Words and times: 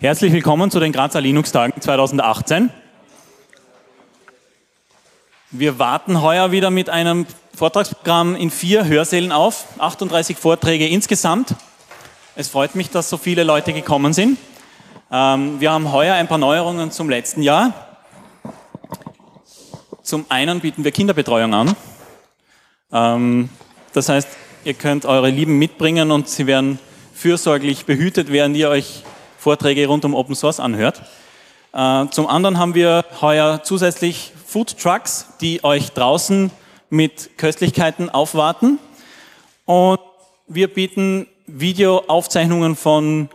Herzlich 0.00 0.32
willkommen 0.32 0.70
zu 0.70 0.78
den 0.78 0.92
Grazer 0.92 1.20
Linux-Tagen 1.20 1.80
2018. 1.80 2.70
Wir 5.50 5.80
warten 5.80 6.22
heuer 6.22 6.52
wieder 6.52 6.70
mit 6.70 6.88
einem 6.88 7.26
Vortragsprogramm 7.56 8.36
in 8.36 8.52
vier 8.52 8.84
Hörsälen 8.84 9.32
auf, 9.32 9.66
38 9.78 10.36
Vorträge 10.36 10.86
insgesamt. 10.86 11.56
Es 12.36 12.46
freut 12.48 12.76
mich, 12.76 12.90
dass 12.90 13.10
so 13.10 13.16
viele 13.16 13.42
Leute 13.42 13.72
gekommen 13.72 14.12
sind. 14.12 14.38
Ähm, 15.10 15.58
wir 15.58 15.72
haben 15.72 15.90
heuer 15.90 16.14
ein 16.14 16.28
paar 16.28 16.38
Neuerungen 16.38 16.92
zum 16.92 17.10
letzten 17.10 17.42
Jahr. 17.42 17.72
Zum 20.04 20.26
einen 20.28 20.60
bieten 20.60 20.84
wir 20.84 20.92
Kinderbetreuung 20.92 21.52
an. 21.54 21.74
Ähm, 22.92 23.48
das 23.94 24.08
heißt, 24.08 24.28
ihr 24.62 24.74
könnt 24.74 25.06
eure 25.06 25.30
Lieben 25.30 25.58
mitbringen 25.58 26.12
und 26.12 26.28
sie 26.28 26.46
werden 26.46 26.78
fürsorglich 27.14 27.84
behütet, 27.84 28.30
während 28.30 28.56
ihr 28.56 28.68
euch 28.68 29.02
Vorträge 29.38 29.86
rund 29.86 30.04
um 30.04 30.14
Open 30.14 30.34
Source 30.34 30.60
anhört. 30.60 31.02
Äh, 31.72 32.06
zum 32.10 32.26
anderen 32.26 32.58
haben 32.58 32.74
wir 32.74 33.04
heuer 33.20 33.62
zusätzlich 33.62 34.32
Food 34.44 34.78
Trucks, 34.78 35.28
die 35.40 35.64
euch 35.64 35.92
draußen 35.92 36.50
mit 36.90 37.38
Köstlichkeiten 37.38 38.10
aufwarten. 38.10 38.78
Und 39.64 40.00
wir 40.48 40.72
bieten 40.72 41.26
Videoaufzeichnungen 41.46 42.76
von 42.76 43.28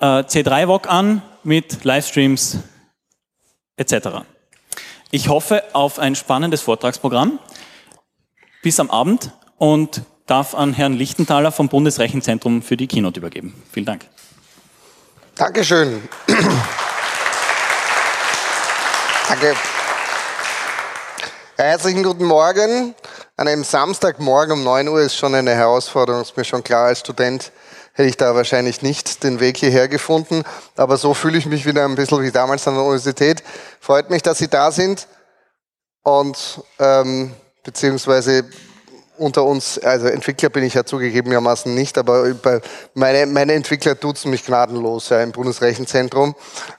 äh, 0.00 0.04
C3VOG 0.04 0.86
an 0.86 1.22
mit 1.44 1.84
Livestreams 1.84 2.58
etc. 3.76 4.24
Ich 5.10 5.28
hoffe 5.28 5.62
auf 5.72 5.98
ein 5.98 6.14
spannendes 6.14 6.62
Vortragsprogramm 6.62 7.38
bis 8.62 8.78
am 8.80 8.90
Abend 8.90 9.32
und 9.58 10.02
darf 10.26 10.54
an 10.54 10.72
Herrn 10.72 10.94
Lichtenthaler 10.94 11.52
vom 11.52 11.68
Bundesrechenzentrum 11.68 12.62
für 12.62 12.76
die 12.76 12.86
Keynote 12.86 13.20
übergeben. 13.20 13.54
Vielen 13.72 13.86
Dank. 13.86 14.06
Dankeschön. 15.42 16.08
Danke. 19.28 19.56
Ja, 21.58 21.64
herzlichen 21.64 22.04
guten 22.04 22.26
Morgen. 22.26 22.94
An 23.36 23.48
einem 23.48 23.64
Samstagmorgen 23.64 24.52
um 24.52 24.62
9 24.62 24.86
Uhr 24.86 25.00
ist 25.00 25.16
schon 25.16 25.34
eine 25.34 25.52
Herausforderung, 25.52 26.22
ist 26.22 26.36
mir 26.36 26.44
schon 26.44 26.62
klar. 26.62 26.86
Als 26.86 27.00
Student 27.00 27.50
hätte 27.94 28.08
ich 28.08 28.16
da 28.16 28.36
wahrscheinlich 28.36 28.82
nicht 28.82 29.24
den 29.24 29.40
Weg 29.40 29.56
hierher 29.56 29.88
gefunden. 29.88 30.44
Aber 30.76 30.96
so 30.96 31.12
fühle 31.12 31.38
ich 31.38 31.46
mich 31.46 31.66
wieder 31.66 31.86
ein 31.86 31.96
bisschen 31.96 32.22
wie 32.22 32.30
damals 32.30 32.68
an 32.68 32.74
der 32.74 32.84
Universität. 32.84 33.42
Freut 33.80 34.10
mich, 34.10 34.22
dass 34.22 34.38
Sie 34.38 34.46
da 34.46 34.70
sind. 34.70 35.08
Und 36.04 36.62
ähm, 36.78 37.34
beziehungsweise 37.64 38.44
unter 39.22 39.44
uns, 39.44 39.78
also 39.78 40.08
Entwickler 40.08 40.48
bin 40.48 40.64
ich 40.64 40.74
ja 40.74 40.84
zugegebenermaßen 40.84 41.72
nicht, 41.72 41.96
aber 41.96 42.34
meine, 42.94 43.26
meine 43.26 43.52
Entwickler 43.52 43.94
duzen 43.94 44.30
mich 44.30 44.44
gnadenlos 44.44 45.08
ja, 45.10 45.22
im 45.22 45.32
Bundesrechenzentrum. 45.32 46.34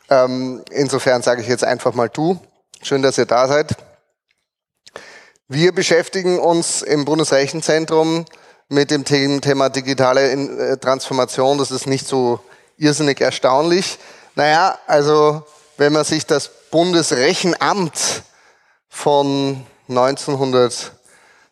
Ähm, 0.10 0.62
insofern 0.70 1.22
sage 1.22 1.42
ich 1.42 1.48
jetzt 1.48 1.64
einfach 1.64 1.94
mal 1.94 2.10
du. 2.10 2.40
Schön, 2.82 3.02
dass 3.02 3.18
ihr 3.18 3.26
da 3.26 3.48
seid. 3.48 3.76
Wir 5.48 5.74
beschäftigen 5.74 6.38
uns 6.38 6.82
im 6.82 7.06
Bundesrechenzentrum 7.06 8.26
mit 8.68 8.92
dem 8.92 9.06
Thema 9.06 9.70
digitale 9.70 10.32
äh, 10.32 10.78
Transformation. 10.78 11.58
Das 11.58 11.72
ist 11.72 11.88
nicht 11.88 12.08
so 12.08 12.40
irrsinnig 12.78 13.22
erstaunlich. 13.22 14.00
Naja, 14.36 14.78
also 14.86 15.44
wenn 15.78 15.94
man 15.94 16.04
sich 16.04 16.26
das 16.26 16.52
Bundesrechenamt 16.72 18.24
von 18.90 19.66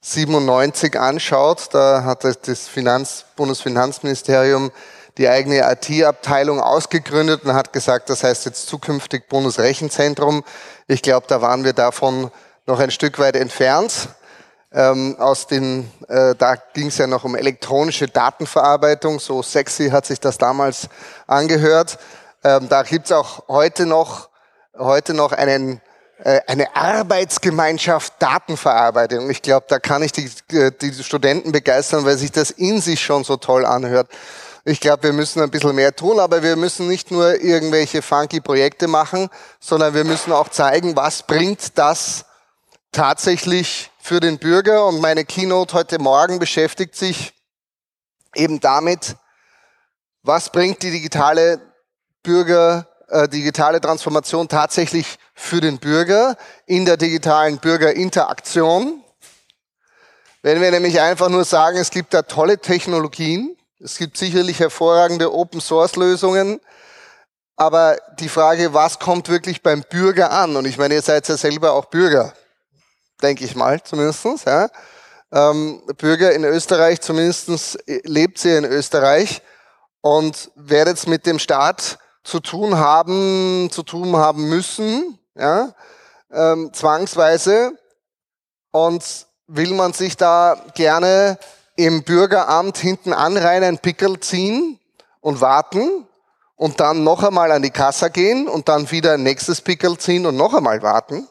1997 0.04 1.00
anschaut, 1.00 1.70
da 1.74 2.04
hat 2.04 2.24
das 2.24 2.68
Finanz 2.68 3.26
Bundesfinanzministerium 3.36 4.72
die 5.20 5.30
eigene 5.30 5.62
IT-Abteilung 5.72 6.60
ausgegründet 6.60 7.44
und 7.44 7.54
hat 7.54 7.72
gesagt, 7.72 8.10
das 8.10 8.24
heißt 8.24 8.46
jetzt 8.46 8.66
zukünftig 8.66 9.30
Bundesrechenzentrum. 9.30 10.44
Ich 10.88 11.04
glaube, 11.04 11.28
da 11.28 11.44
waren 11.44 11.64
wir 11.64 11.74
davon 11.74 12.32
noch 12.66 12.80
ein 12.80 12.90
Stück 12.90 13.20
weit 13.20 13.36
entfernt. 13.36 14.10
Ähm, 14.74 15.18
aus 15.20 15.46
den, 15.46 15.92
äh, 16.08 16.34
da 16.34 16.56
ging 16.56 16.88
es 16.88 16.98
ja 16.98 17.06
noch 17.06 17.24
um 17.24 17.36
elektronische 17.36 18.08
Datenverarbeitung, 18.08 19.20
so 19.20 19.44
sexy 19.44 19.90
hat 19.90 20.08
sich 20.08 20.20
das 20.20 20.40
damals 20.40 20.90
angehört. 21.28 22.00
Ähm, 22.44 22.70
da 22.70 22.82
gibt 22.82 23.06
es 23.06 23.12
auch 23.12 23.48
heute 23.50 23.86
noch, 23.86 24.30
heute 24.76 25.14
noch 25.14 25.32
einen, 25.32 25.80
eine 26.24 26.76
Arbeitsgemeinschaft 26.76 28.14
Datenverarbeitung. 28.20 29.30
Ich 29.30 29.42
glaube, 29.42 29.66
da 29.70 29.80
kann 29.80 30.04
ich 30.04 30.12
die, 30.12 30.30
äh, 30.52 30.72
die 30.72 30.94
Studenten 31.04 31.52
begeistern, 31.52 32.06
weil 32.06 32.18
sich 32.18 32.32
das 32.32 32.52
in 32.52 32.82
sich 32.82 33.02
schon 33.02 33.24
so 33.24 33.38
toll 33.38 33.66
anhört. 33.66 34.10
Ich 34.64 34.80
glaube, 34.80 35.04
wir 35.04 35.14
müssen 35.14 35.42
ein 35.42 35.50
bisschen 35.50 35.76
mehr 35.76 35.96
tun, 35.96 36.20
aber 36.20 36.44
wir 36.44 36.56
müssen 36.56 36.88
nicht 36.88 37.10
nur 37.10 37.42
irgendwelche 37.42 38.04
funky 38.04 38.42
Projekte 38.42 38.88
machen, 38.88 39.30
sondern 39.60 39.96
wir 39.96 40.04
müssen 40.04 40.32
auch 40.32 40.50
zeigen, 40.50 40.96
was 40.96 41.24
bringt 41.24 41.78
das 41.80 42.26
tatsächlich 42.92 43.90
für 44.00 44.20
den 44.20 44.38
Bürger. 44.38 44.86
Und 44.86 45.02
meine 45.02 45.26
Keynote 45.26 45.74
heute 45.74 45.98
Morgen 45.98 46.38
beschäftigt 46.38 46.96
sich 46.96 47.34
eben 48.36 48.60
damit, 48.60 49.16
was 50.22 50.52
bringt 50.52 50.84
die 50.84 50.92
digitale 50.92 51.60
Bürger, 52.22 52.88
äh, 53.12 53.28
digitale 53.28 53.80
Transformation 53.80 54.48
tatsächlich 54.48 55.18
für 55.34 55.62
den 55.62 55.78
Bürger 55.78 56.38
in 56.66 56.86
der 56.86 56.98
digitalen 56.98 57.60
Bürgerinteraktion. 57.60 59.04
Wenn 60.42 60.62
wir 60.62 60.72
nämlich 60.72 61.00
einfach 61.00 61.30
nur 61.30 61.46
sagen, 61.46 61.78
es 61.78 61.92
gibt 61.92 62.14
da 62.14 62.24
tolle 62.24 62.58
Technologien, 62.58 63.56
es 63.80 63.98
gibt 63.98 64.18
sicherlich 64.18 64.60
hervorragende 64.60 65.34
Open-Source-Lösungen, 65.34 66.60
aber 67.56 67.98
die 68.20 68.30
Frage, 68.30 68.74
was 68.74 68.98
kommt 68.98 69.30
wirklich 69.30 69.62
beim 69.62 69.84
Bürger 69.90 70.32
an? 70.32 70.56
Und 70.56 70.66
ich 70.66 70.78
meine, 70.78 70.96
ihr 70.96 71.02
seid 71.02 71.28
ja 71.28 71.38
selber 71.38 71.74
auch 71.74 71.86
Bürger 71.86 72.34
denke 73.22 73.46
ich 73.46 73.56
mal 73.56 73.82
zumindest. 73.84 74.26
Ja. 74.46 74.70
Ähm, 75.32 75.82
Bürger 75.98 76.34
in 76.34 76.44
Österreich, 76.44 77.02
zumindest 77.02 77.80
lebt 78.04 78.38
sie 78.38 78.56
in 78.56 78.66
Österreich 78.66 79.42
und 80.02 80.52
werdet 80.56 81.08
mit 81.08 81.26
dem 81.26 81.40
Staat 81.40 82.00
zu 82.24 82.40
tun 82.40 82.78
haben, 82.78 83.70
zu 83.72 83.84
tun 83.84 84.16
haben 84.16 84.50
müssen, 84.50 85.20
ja, 85.36 85.74
ähm, 86.32 86.72
zwangsweise. 86.74 87.78
Und 88.72 89.04
will 89.48 89.74
man 89.74 89.94
sich 89.94 90.16
da 90.16 90.56
gerne 90.76 91.38
im 91.76 92.04
Bürgeramt 92.04 92.78
hinten 92.78 93.12
an 93.14 93.36
rein 93.38 93.64
ein 93.64 93.80
Pickel 93.80 94.20
ziehen 94.20 94.80
und 95.20 95.42
warten 95.42 96.08
und 96.56 96.80
dann 96.80 97.04
noch 97.04 97.24
einmal 97.24 97.52
an 97.52 97.64
die 97.64 97.72
Kasse 97.72 98.10
gehen 98.12 98.48
und 98.48 98.70
dann 98.70 98.92
wieder 98.92 99.14
ein 99.14 99.24
nächstes 99.24 99.62
Pickel 99.62 99.98
ziehen 99.98 100.26
und 100.26 100.38
noch 100.38 100.54
einmal 100.54 100.82
warten, 100.82 101.28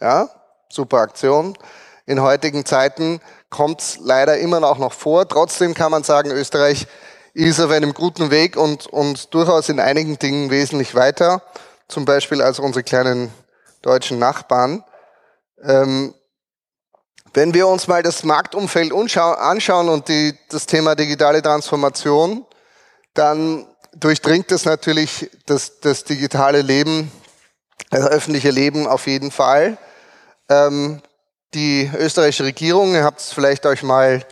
ja, 0.00 0.28
super 0.68 0.98
Aktion. 0.98 1.56
In 2.04 2.20
heutigen 2.20 2.64
Zeiten 2.64 3.20
kommt 3.48 3.80
es 3.80 3.98
leider 4.00 4.38
immer 4.38 4.58
noch 4.58 4.92
vor. 4.92 5.28
Trotzdem 5.28 5.72
kann 5.72 5.92
man 5.92 6.02
sagen, 6.02 6.30
Österreich 6.32 6.88
ist 7.34 7.60
auf 7.60 7.70
einem 7.70 7.94
guten 7.94 8.30
Weg 8.30 8.56
und, 8.56 8.86
und 8.86 9.32
durchaus 9.34 9.68
in 9.68 9.80
einigen 9.80 10.18
Dingen 10.18 10.50
wesentlich 10.50 10.94
weiter. 10.94 11.42
Zum 11.88 12.04
Beispiel 12.04 12.42
als 12.42 12.58
unsere 12.58 12.82
kleinen 12.82 13.32
deutschen 13.80 14.18
Nachbarn. 14.18 14.84
Ähm, 15.62 16.14
wenn 17.34 17.54
wir 17.54 17.66
uns 17.66 17.88
mal 17.88 18.02
das 18.02 18.24
Marktumfeld 18.24 18.92
anschauen 18.92 19.88
und 19.88 20.08
die, 20.08 20.38
das 20.50 20.66
Thema 20.66 20.94
digitale 20.94 21.40
Transformation, 21.40 22.44
dann 23.14 23.66
durchdringt 23.94 24.52
es 24.52 24.64
natürlich 24.64 25.30
das, 25.46 25.80
das 25.80 26.04
digitale 26.04 26.62
Leben, 26.62 27.10
das 27.90 28.06
öffentliche 28.06 28.50
Leben 28.50 28.86
auf 28.86 29.06
jeden 29.06 29.30
Fall. 29.30 29.78
Ähm, 30.48 31.00
die 31.54 31.90
österreichische 31.98 32.44
Regierung, 32.44 32.94
ihr 32.94 33.04
habt 33.04 33.20
es 33.20 33.32
vielleicht 33.32 33.64
euch 33.66 33.82
mal 33.82 34.24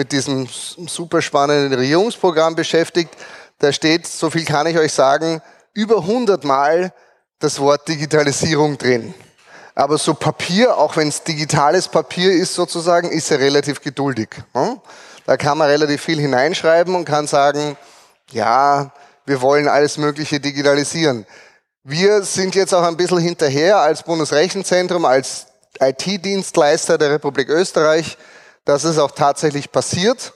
mit 0.00 0.12
diesem 0.12 0.48
super 0.48 1.20
spannenden 1.20 1.78
Regierungsprogramm 1.78 2.54
beschäftigt. 2.54 3.10
Da 3.58 3.70
steht, 3.70 4.06
so 4.06 4.30
viel 4.30 4.46
kann 4.46 4.66
ich 4.66 4.78
euch 4.78 4.94
sagen, 4.94 5.42
über 5.74 5.98
100 5.98 6.42
Mal 6.42 6.94
das 7.38 7.60
Wort 7.60 7.86
Digitalisierung 7.86 8.78
drin. 8.78 9.12
Aber 9.74 9.98
so 9.98 10.14
Papier, 10.14 10.78
auch 10.78 10.96
wenn 10.96 11.08
es 11.08 11.22
digitales 11.22 11.86
Papier 11.86 12.32
ist 12.32 12.54
sozusagen, 12.54 13.10
ist 13.10 13.28
ja 13.28 13.36
relativ 13.36 13.82
geduldig. 13.82 14.28
Ne? 14.54 14.80
Da 15.26 15.36
kann 15.36 15.58
man 15.58 15.68
relativ 15.68 16.00
viel 16.00 16.18
hineinschreiben 16.18 16.94
und 16.94 17.04
kann 17.04 17.26
sagen, 17.26 17.76
ja, 18.30 18.92
wir 19.26 19.42
wollen 19.42 19.68
alles 19.68 19.98
Mögliche 19.98 20.40
digitalisieren. 20.40 21.26
Wir 21.84 22.22
sind 22.22 22.54
jetzt 22.54 22.72
auch 22.72 22.84
ein 22.84 22.96
bisschen 22.96 23.18
hinterher 23.18 23.76
als 23.76 24.02
Bundesrechenzentrum, 24.02 25.04
als 25.04 25.46
IT-Dienstleister 25.78 26.96
der 26.96 27.10
Republik 27.10 27.50
Österreich. 27.50 28.16
Das 28.70 28.84
ist 28.84 28.98
auch 28.98 29.10
tatsächlich 29.10 29.72
passiert 29.72 30.32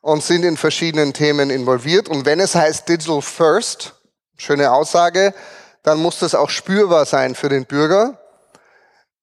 und 0.00 0.24
sind 0.24 0.42
in 0.42 0.56
verschiedenen 0.56 1.12
Themen 1.12 1.50
involviert. 1.50 2.08
Und 2.08 2.24
wenn 2.24 2.40
es 2.40 2.54
heißt 2.54 2.88
Digital 2.88 3.20
First, 3.20 3.92
schöne 4.38 4.72
Aussage, 4.72 5.34
dann 5.82 5.98
muss 5.98 6.18
das 6.18 6.34
auch 6.34 6.48
spürbar 6.48 7.04
sein 7.04 7.34
für 7.34 7.50
den 7.50 7.66
Bürger. 7.66 8.18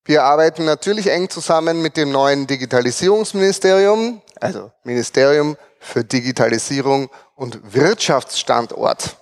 Wir 0.03 0.25
arbeiten 0.25 0.63
natürlich 0.63 1.07
eng 1.07 1.27
zusammen 1.31 1.81
mit 1.81 1.97
dem 1.97 2.11
neuen 2.11 2.45
Digitalisierungsministerium, 2.45 4.21
also 4.39 4.71
Ministerium 4.83 5.57
für 5.79 6.03
Digitalisierung 6.03 7.09
und 7.33 7.73
Wirtschaftsstandort. 7.73 9.17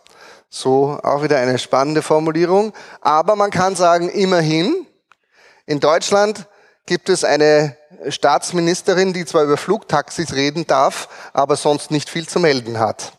So 0.50 1.00
auch 1.02 1.24
wieder 1.24 1.38
eine 1.38 1.60
spannende 1.60 2.02
Formulierung. 2.02 2.74
Aber 3.00 3.38
man 3.38 3.52
kann 3.52 3.78
sagen, 3.78 4.10
immerhin, 4.10 4.86
in 5.66 5.80
Deutschland 5.80 6.46
gibt 6.86 7.08
es 7.08 7.24
eine 7.24 7.78
Staatsministerin, 8.10 9.14
die 9.14 9.26
zwar 9.26 9.44
über 9.44 9.58
Flugtaxis 9.58 10.34
reden 10.34 10.68
darf, 10.68 11.10
aber 11.34 11.56
sonst 11.56 11.92
nicht 11.92 12.10
viel 12.10 12.28
zu 12.28 12.40
melden 12.40 12.80
hat. 12.80 13.14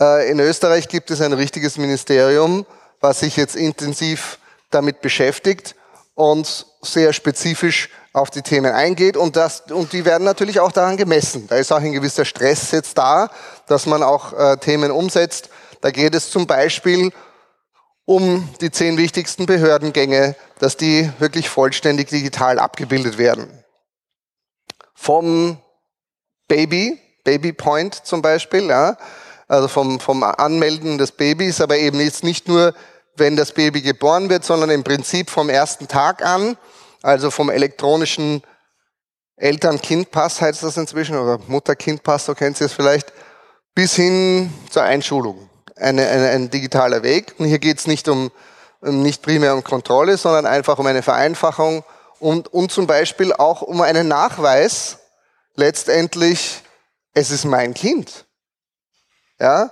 Äh, 0.00 0.30
in 0.30 0.40
Österreich 0.40 0.88
gibt 0.88 1.10
es 1.10 1.20
ein 1.20 1.32
richtiges 1.32 1.76
Ministerium, 1.76 2.66
was 3.00 3.20
sich 3.20 3.36
jetzt 3.36 3.56
intensiv 3.56 4.38
damit 4.70 5.00
beschäftigt 5.00 5.74
und 6.14 6.66
sehr 6.82 7.12
spezifisch 7.12 7.88
auf 8.12 8.30
die 8.30 8.42
Themen 8.42 8.72
eingeht 8.72 9.16
und, 9.16 9.36
das, 9.36 9.62
und 9.70 9.92
die 9.92 10.04
werden 10.04 10.24
natürlich 10.24 10.60
auch 10.60 10.72
daran 10.72 10.96
gemessen. 10.96 11.46
Da 11.48 11.56
ist 11.56 11.72
auch 11.72 11.80
ein 11.80 11.92
gewisser 11.92 12.24
Stress 12.24 12.72
jetzt 12.72 12.98
da, 12.98 13.30
dass 13.66 13.86
man 13.86 14.02
auch 14.02 14.32
äh, 14.32 14.56
Themen 14.56 14.90
umsetzt. 14.90 15.48
Da 15.80 15.90
geht 15.90 16.14
es 16.14 16.30
zum 16.30 16.46
Beispiel 16.46 17.12
um 18.04 18.48
die 18.60 18.72
zehn 18.72 18.96
wichtigsten 18.96 19.46
Behördengänge, 19.46 20.34
dass 20.58 20.76
die 20.76 21.10
wirklich 21.20 21.48
vollständig 21.48 22.08
digital 22.08 22.58
abgebildet 22.58 23.18
werden. 23.18 23.48
Vom 25.00 25.56
Baby, 26.46 26.98
Baby 27.24 27.54
Point 27.54 27.94
zum 27.94 28.20
Beispiel, 28.20 28.66
ja, 28.66 28.98
also 29.48 29.66
vom, 29.66 29.98
vom 29.98 30.22
Anmelden 30.22 30.98
des 30.98 31.12
Babys, 31.12 31.62
aber 31.62 31.78
eben 31.78 31.98
jetzt 32.00 32.22
nicht 32.22 32.48
nur, 32.48 32.74
wenn 33.16 33.34
das 33.34 33.52
Baby 33.52 33.80
geboren 33.80 34.28
wird, 34.28 34.44
sondern 34.44 34.68
im 34.68 34.84
Prinzip 34.84 35.30
vom 35.30 35.48
ersten 35.48 35.88
Tag 35.88 36.22
an, 36.22 36.58
also 37.00 37.30
vom 37.30 37.48
elektronischen 37.48 38.42
Eltern-Kind-Pass 39.36 40.42
heißt 40.42 40.62
das 40.62 40.76
inzwischen, 40.76 41.16
oder 41.16 41.38
Mutter-Kind-Pass, 41.46 42.26
so 42.26 42.34
kennt 42.34 42.60
ihr 42.60 42.66
es 42.66 42.74
vielleicht, 42.74 43.10
bis 43.74 43.96
hin 43.96 44.52
zur 44.68 44.82
Einschulung 44.82 45.48
eine, 45.76 46.06
eine, 46.08 46.28
ein 46.28 46.50
digitaler 46.50 47.02
Weg. 47.02 47.36
Und 47.38 47.46
hier 47.46 47.58
geht 47.58 47.78
es 47.78 47.86
nicht 47.86 48.06
um, 48.06 48.30
nicht 48.82 49.22
primär 49.22 49.54
um 49.54 49.64
Kontrolle, 49.64 50.18
sondern 50.18 50.44
einfach 50.44 50.78
um 50.78 50.84
eine 50.84 51.02
Vereinfachung 51.02 51.84
und, 52.20 52.52
und 52.52 52.70
zum 52.70 52.86
Beispiel 52.86 53.32
auch 53.32 53.62
um 53.62 53.80
einen 53.80 54.08
Nachweis, 54.08 54.98
letztendlich, 55.56 56.62
es 57.14 57.30
ist 57.30 57.44
mein 57.44 57.74
Kind. 57.74 58.26
Ja, 59.38 59.70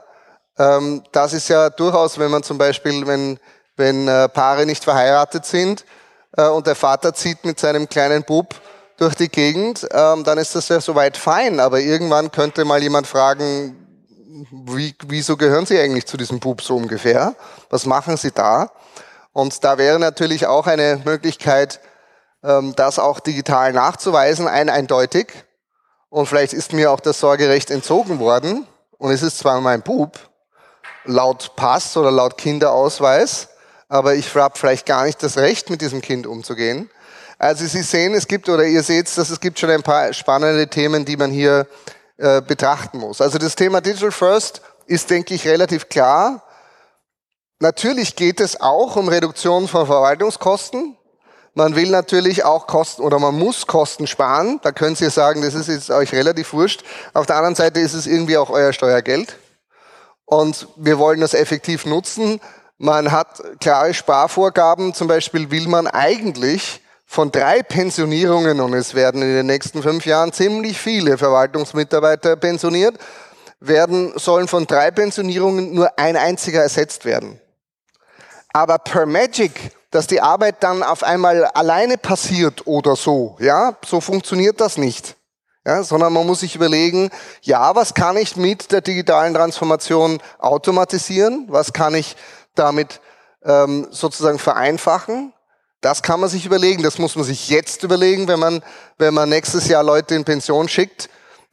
ähm, 0.59 1.05
das 1.13 1.33
ist 1.35 1.49
ja 1.49 1.71
durchaus, 1.71 2.19
wenn 2.19 2.31
man 2.31 2.43
zum 2.43 2.59
Beispiel, 2.59 3.07
wenn, 3.07 3.39
wenn 3.77 4.09
äh, 4.09 4.29
Paare 4.29 4.67
nicht 4.67 4.83
verheiratet 4.83 5.45
sind 5.45 5.85
äh, 6.37 6.49
und 6.49 6.67
der 6.67 6.75
Vater 6.75 7.15
zieht 7.15 7.45
mit 7.45 7.61
seinem 7.61 7.89
kleinen 7.89 8.25
Bub 8.25 8.55
durch 8.97 9.15
die 9.15 9.29
Gegend, 9.29 9.87
ähm, 9.93 10.25
dann 10.25 10.39
ist 10.39 10.55
das 10.55 10.69
ja 10.69 10.81
soweit 10.81 11.17
fein. 11.17 11.61
Aber 11.61 11.81
irgendwann 11.81 12.33
könnte 12.33 12.65
mal 12.65 12.83
jemand 12.83 13.07
fragen, 13.07 13.85
wie, 14.51 14.95
wieso 15.07 15.37
gehören 15.37 15.67
Sie 15.67 15.79
eigentlich 15.79 16.07
zu 16.07 16.17
diesem 16.17 16.41
Bub 16.41 16.63
so 16.63 16.77
ungefähr? 16.77 17.35
Was 17.71 17.87
machen 17.87 18.17
Sie 18.17 18.33
da? 18.33 18.71
Und 19.33 19.63
da 19.63 19.79
wäre 19.79 19.99
natürlich 19.99 20.47
auch 20.47 20.67
eine 20.67 21.01
Möglichkeit, 21.05 21.81
das 22.77 22.99
auch 22.99 23.21
digital 23.21 23.73
nachzuweisen, 23.73 24.49
ein 24.49 24.69
eindeutig. 24.69 25.29
Und 26.09 26.27
vielleicht 26.27 26.53
ist 26.53 26.73
mir 26.73 26.91
auch 26.91 27.01
das 27.01 27.21
Sorgerecht 27.21 27.71
entzogen 27.71 28.19
worden. 28.19 28.67
Und 28.97 29.13
es 29.13 29.23
ist 29.23 29.39
zwar 29.39 29.61
mein 29.61 29.83
Bub, 29.83 30.19
laut 31.05 31.53
Pass 31.57 31.97
oder 31.97 32.11
laut 32.11 32.37
Kinderausweis, 32.37 33.49
aber 33.89 34.15
ich 34.15 34.35
habe 34.35 34.59
vielleicht 34.59 34.87
gar 34.87 35.05
nicht 35.05 35.23
das 35.23 35.39
Recht, 35.39 35.71
mit 35.71 35.81
diesem 35.81 36.03
Kind 36.03 36.27
umzugehen. 36.27 36.91
Also 37.39 37.65
Sie 37.67 37.83
sehen, 37.83 38.15
es 38.15 38.27
gibt, 38.27 38.49
oder 38.49 38.65
ihr 38.65 38.83
seht, 38.83 39.17
dass 39.17 39.31
es 39.31 39.41
gibt 39.41 39.59
schon 39.59 39.71
ein 39.71 39.83
paar 39.83 40.13
spannende 40.13 40.69
Themen, 40.69 41.05
die 41.05 41.17
man 41.17 41.31
hier 41.31 41.67
äh, 42.17 42.43
betrachten 42.43 42.99
muss. 42.99 43.21
Also 43.21 43.39
das 43.39 43.55
Thema 43.55 43.81
Digital 43.81 44.11
First 44.11 44.61
ist, 44.87 45.09
denke 45.09 45.35
ich, 45.35 45.47
relativ 45.47 45.89
klar. 45.89 46.43
Natürlich 47.61 48.17
geht 48.17 48.41
es 48.41 48.61
auch 48.61 48.97
um 48.97 49.09
Reduktion 49.09 49.69
von 49.69 49.87
Verwaltungskosten. 49.87 50.98
Man 51.59 51.75
will 51.75 51.91
natürlich 51.91 52.45
auch 52.45 52.69
Kosten 52.69 53.03
oder 53.03 53.19
man 53.19 53.37
muss 53.37 53.67
Kosten 53.67 54.07
sparen. 54.07 54.61
Da 54.63 54.71
können 54.71 54.95
Sie 54.95 55.11
sagen, 55.11 55.43
das 55.43 55.55
ist 55.55 55.67
jetzt 55.67 55.91
euch 55.91 56.13
relativ 56.13 56.53
wurscht. 56.53 56.85
Auf 57.15 57.27
der 57.27 57.35
anderen 57.35 57.57
Seite 57.57 57.81
ist 57.81 57.95
es 57.95 58.07
irgendwie 58.07 58.37
auch 58.37 58.49
euer 58.49 58.73
Steuergeld. 58.73 59.35
Und 60.25 60.69
wir 60.77 61.01
wollen 61.01 61.21
das 61.21 61.35
effektiv 61.35 61.85
nutzen. 61.85 62.41
Man 62.77 63.11
hat 63.11 63.43
klare 63.59 63.93
Sparvorgaben. 63.93 64.95
Zum 64.95 65.09
Beispiel 65.09 65.51
will 65.51 65.67
man 65.67 65.89
eigentlich 65.89 66.81
von 67.07 67.33
drei 67.33 67.65
Pensionierungen, 67.65 68.61
und 68.61 68.73
es 68.73 68.95
werden 68.95 69.21
in 69.21 69.35
den 69.35 69.47
nächsten 69.47 69.83
fünf 69.83 70.07
Jahren 70.07 70.33
ziemlich 70.33 70.79
viele 70.81 71.19
Verwaltungsmitarbeiter 71.19 72.37
pensioniert, 72.37 72.95
werden, 73.59 74.17
sollen 74.17 74.47
von 74.47 74.69
drei 74.69 74.93
Pensionierungen 74.93 75.75
nur 75.75 75.99
ein 75.99 76.17
einziger 76.17 76.63
ersetzt 76.63 77.05
werden. 77.05 77.41
Aber 78.53 78.79
per 78.79 79.07
Magic, 79.07 79.73
dass 79.91 80.07
die 80.07 80.21
Arbeit 80.21 80.63
dann 80.63 80.83
auf 80.83 81.03
einmal 81.03 81.45
alleine 81.47 81.97
passiert 81.97 82.67
oder 82.67 82.97
so, 82.97 83.37
ja, 83.41 83.77
so 83.85 84.01
funktioniert 84.01 84.61
das 84.61 84.77
nicht. 84.77 85.17
Ja, 85.67 85.83
sondern 85.83 86.15
man 86.15 86.27
muss 86.27 86.41
sich 86.41 86.55
überlegen, 86.55 87.11
ja, 87.43 87.75
was 87.75 87.93
kann 87.93 88.17
ich 88.17 88.37
mit 88.37 88.73
der 88.73 88.81
digitalen 88.81 89.35
Transformation 89.35 90.19
automatisieren? 90.39 91.45
Was 91.49 91.75
kann 91.75 91.95
ich 91.95 92.17
damit 92.55 93.01
ähm, 93.45 93.87
sozusagen 93.91 94.39
vereinfachen? 94.39 95.35
Das 95.83 96.03
kann 96.03 96.21
man 96.21 96.31
sich 96.31 96.47
überlegen. 96.47 96.83
Das 96.83 96.99
muss 96.99 97.17
man 97.17 97.25
sich 97.25 97.51
jetzt 97.51 97.83
überlegen, 97.83 98.29
wenn 98.29 98.39
man, 98.41 98.63
wenn 98.97 99.13
man 99.13 99.29
nächstes 99.29 99.69
Jahr 99.69 99.83
Leute 99.83 100.15
in 100.15 100.25
Pension 100.25 100.69
schickt 100.69 101.11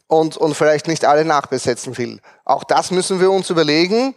und, 0.07 0.37
und 0.37 0.55
vielleicht 0.55 0.87
nicht 0.87 1.03
alle 1.03 1.25
nachbesetzen 1.25 1.97
will. 1.97 2.21
Auch 2.45 2.63
das 2.63 2.91
müssen 2.91 3.19
wir 3.19 3.31
uns 3.31 3.49
überlegen. 3.49 4.15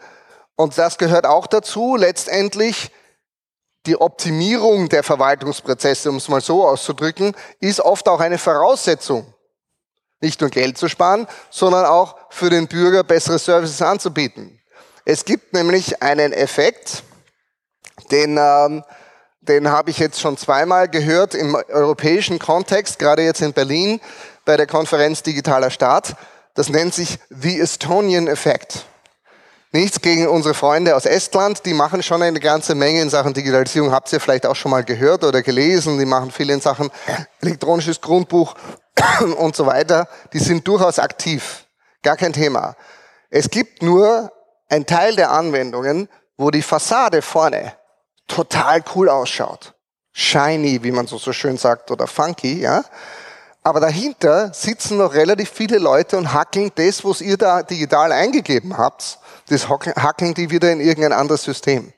Und 0.55 0.79
das 0.79 0.99
gehört 0.99 1.26
auch 1.26 1.47
dazu, 1.47 1.97
letztendlich 1.97 2.93
die 3.88 4.00
Optimierung 4.00 4.88
der 4.88 5.02
Verwaltungsprozesse, 5.02 6.11
um 6.11 6.17
es 6.17 6.29
mal 6.29 6.40
so 6.40 6.67
auszudrücken, 6.67 7.35
ist 7.58 7.81
oft 7.81 8.08
auch 8.08 8.20
eine 8.20 8.38
Voraussetzung. 8.38 9.35
Nicht 10.20 10.40
nur 10.40 10.50
Geld 10.50 10.79
zu 10.79 10.88
sparen, 10.88 11.26
sondern 11.50 11.87
auch 11.87 12.17
für 12.31 12.50
den 12.50 12.69
Bürger 12.69 13.02
bessere 13.02 13.38
Services 13.38 13.82
anzubieten. 13.82 14.61
Es 15.05 15.25
gibt 15.25 15.55
nämlich 15.55 16.02
einen 16.02 16.32
Effekt, 16.32 17.02
den 18.11 18.37
ähm, 18.38 18.85
den 19.49 19.70
habe 19.70 19.91
ich 19.91 19.99
jetzt 19.99 20.20
schon 20.20 20.37
zweimal 20.37 20.88
gehört 20.88 21.34
im 21.34 21.55
europäischen 21.55 22.38
Kontext, 22.38 22.99
gerade 22.99 23.23
jetzt 23.23 23.41
in 23.41 23.55
Berlin 23.55 24.00
bei 24.44 24.56
der 24.58 24.67
Konferenz 24.67 25.23
Digitaler 25.23 25.70
Staat. 25.70 26.17
Das 26.55 26.69
nennt 26.69 26.93
sich 26.93 27.19
The 27.31 27.58
Estonian 27.58 28.29
Effect. 28.29 28.84
Nichts 29.70 30.00
gegen 30.00 30.26
unsere 30.29 30.55
Freunde 30.55 30.97
aus 30.97 31.05
Estland, 31.05 31.67
die 31.67 31.75
machen 31.75 32.03
schon 32.03 32.23
eine 32.23 32.41
ganze 32.41 32.75
Menge 32.75 33.03
in 33.03 33.11
Sachen 33.11 33.34
Digitalisierung. 33.34 33.93
Habt 33.93 34.10
ihr 34.13 34.20
vielleicht 34.20 34.46
auch 34.46 34.56
schon 34.56 34.70
mal 34.70 34.82
gehört 34.82 35.25
oder 35.25 35.43
gelesen? 35.43 35.98
Die 35.98 36.06
machen 36.06 36.31
viel 36.31 36.48
in 36.48 36.63
Sachen 36.63 36.91
elektronisches 37.43 38.01
Grundbuch 38.01 38.55
und 39.39 39.55
so 39.55 39.67
weiter. 39.67 40.08
Die 40.32 40.39
sind 40.39 40.67
durchaus 40.67 40.98
aktiv. 40.98 41.67
Gar 42.03 42.17
kein 42.17 42.32
Thema. 42.32 42.77
Es 43.29 43.51
gibt 43.51 43.82
nur 43.82 44.32
ein 44.70 44.87
Teil 44.87 45.17
der 45.17 45.32
Anwendungen, 45.32 46.08
wo 46.39 46.51
die 46.51 46.63
Fassade 46.63 47.20
vorne 47.20 47.75
total 48.27 48.82
cool 48.94 49.10
ausschaut. 49.10 49.75
Shiny, 50.13 50.82
wie 50.82 50.93
man 50.93 51.06
so, 51.06 51.19
so 51.19 51.34
schön 51.34 51.58
sagt, 51.58 51.91
oder 51.91 52.06
funky, 52.06 52.60
ja. 52.60 52.84
Aber 53.63 53.81
dahinter 53.81 54.53
sitzen 54.55 54.96
noch 54.96 55.13
relativ 55.13 55.51
viele 55.51 55.79
Leute 55.79 56.17
und 56.17 56.32
hackeln 56.32 56.72
das, 56.75 57.05
was 57.05 57.20
ihr 57.20 57.37
da 57.37 57.63
digital 57.63 58.13
eingegeben 58.13 58.79
habt, 58.79 59.19
das 59.48 59.69
hackeln 59.69 60.34
die 60.34 60.50
wieder 60.50 60.70
in 60.70 60.81
irgendein 60.81 61.12
anderes 61.12 61.43
System. 61.43 61.93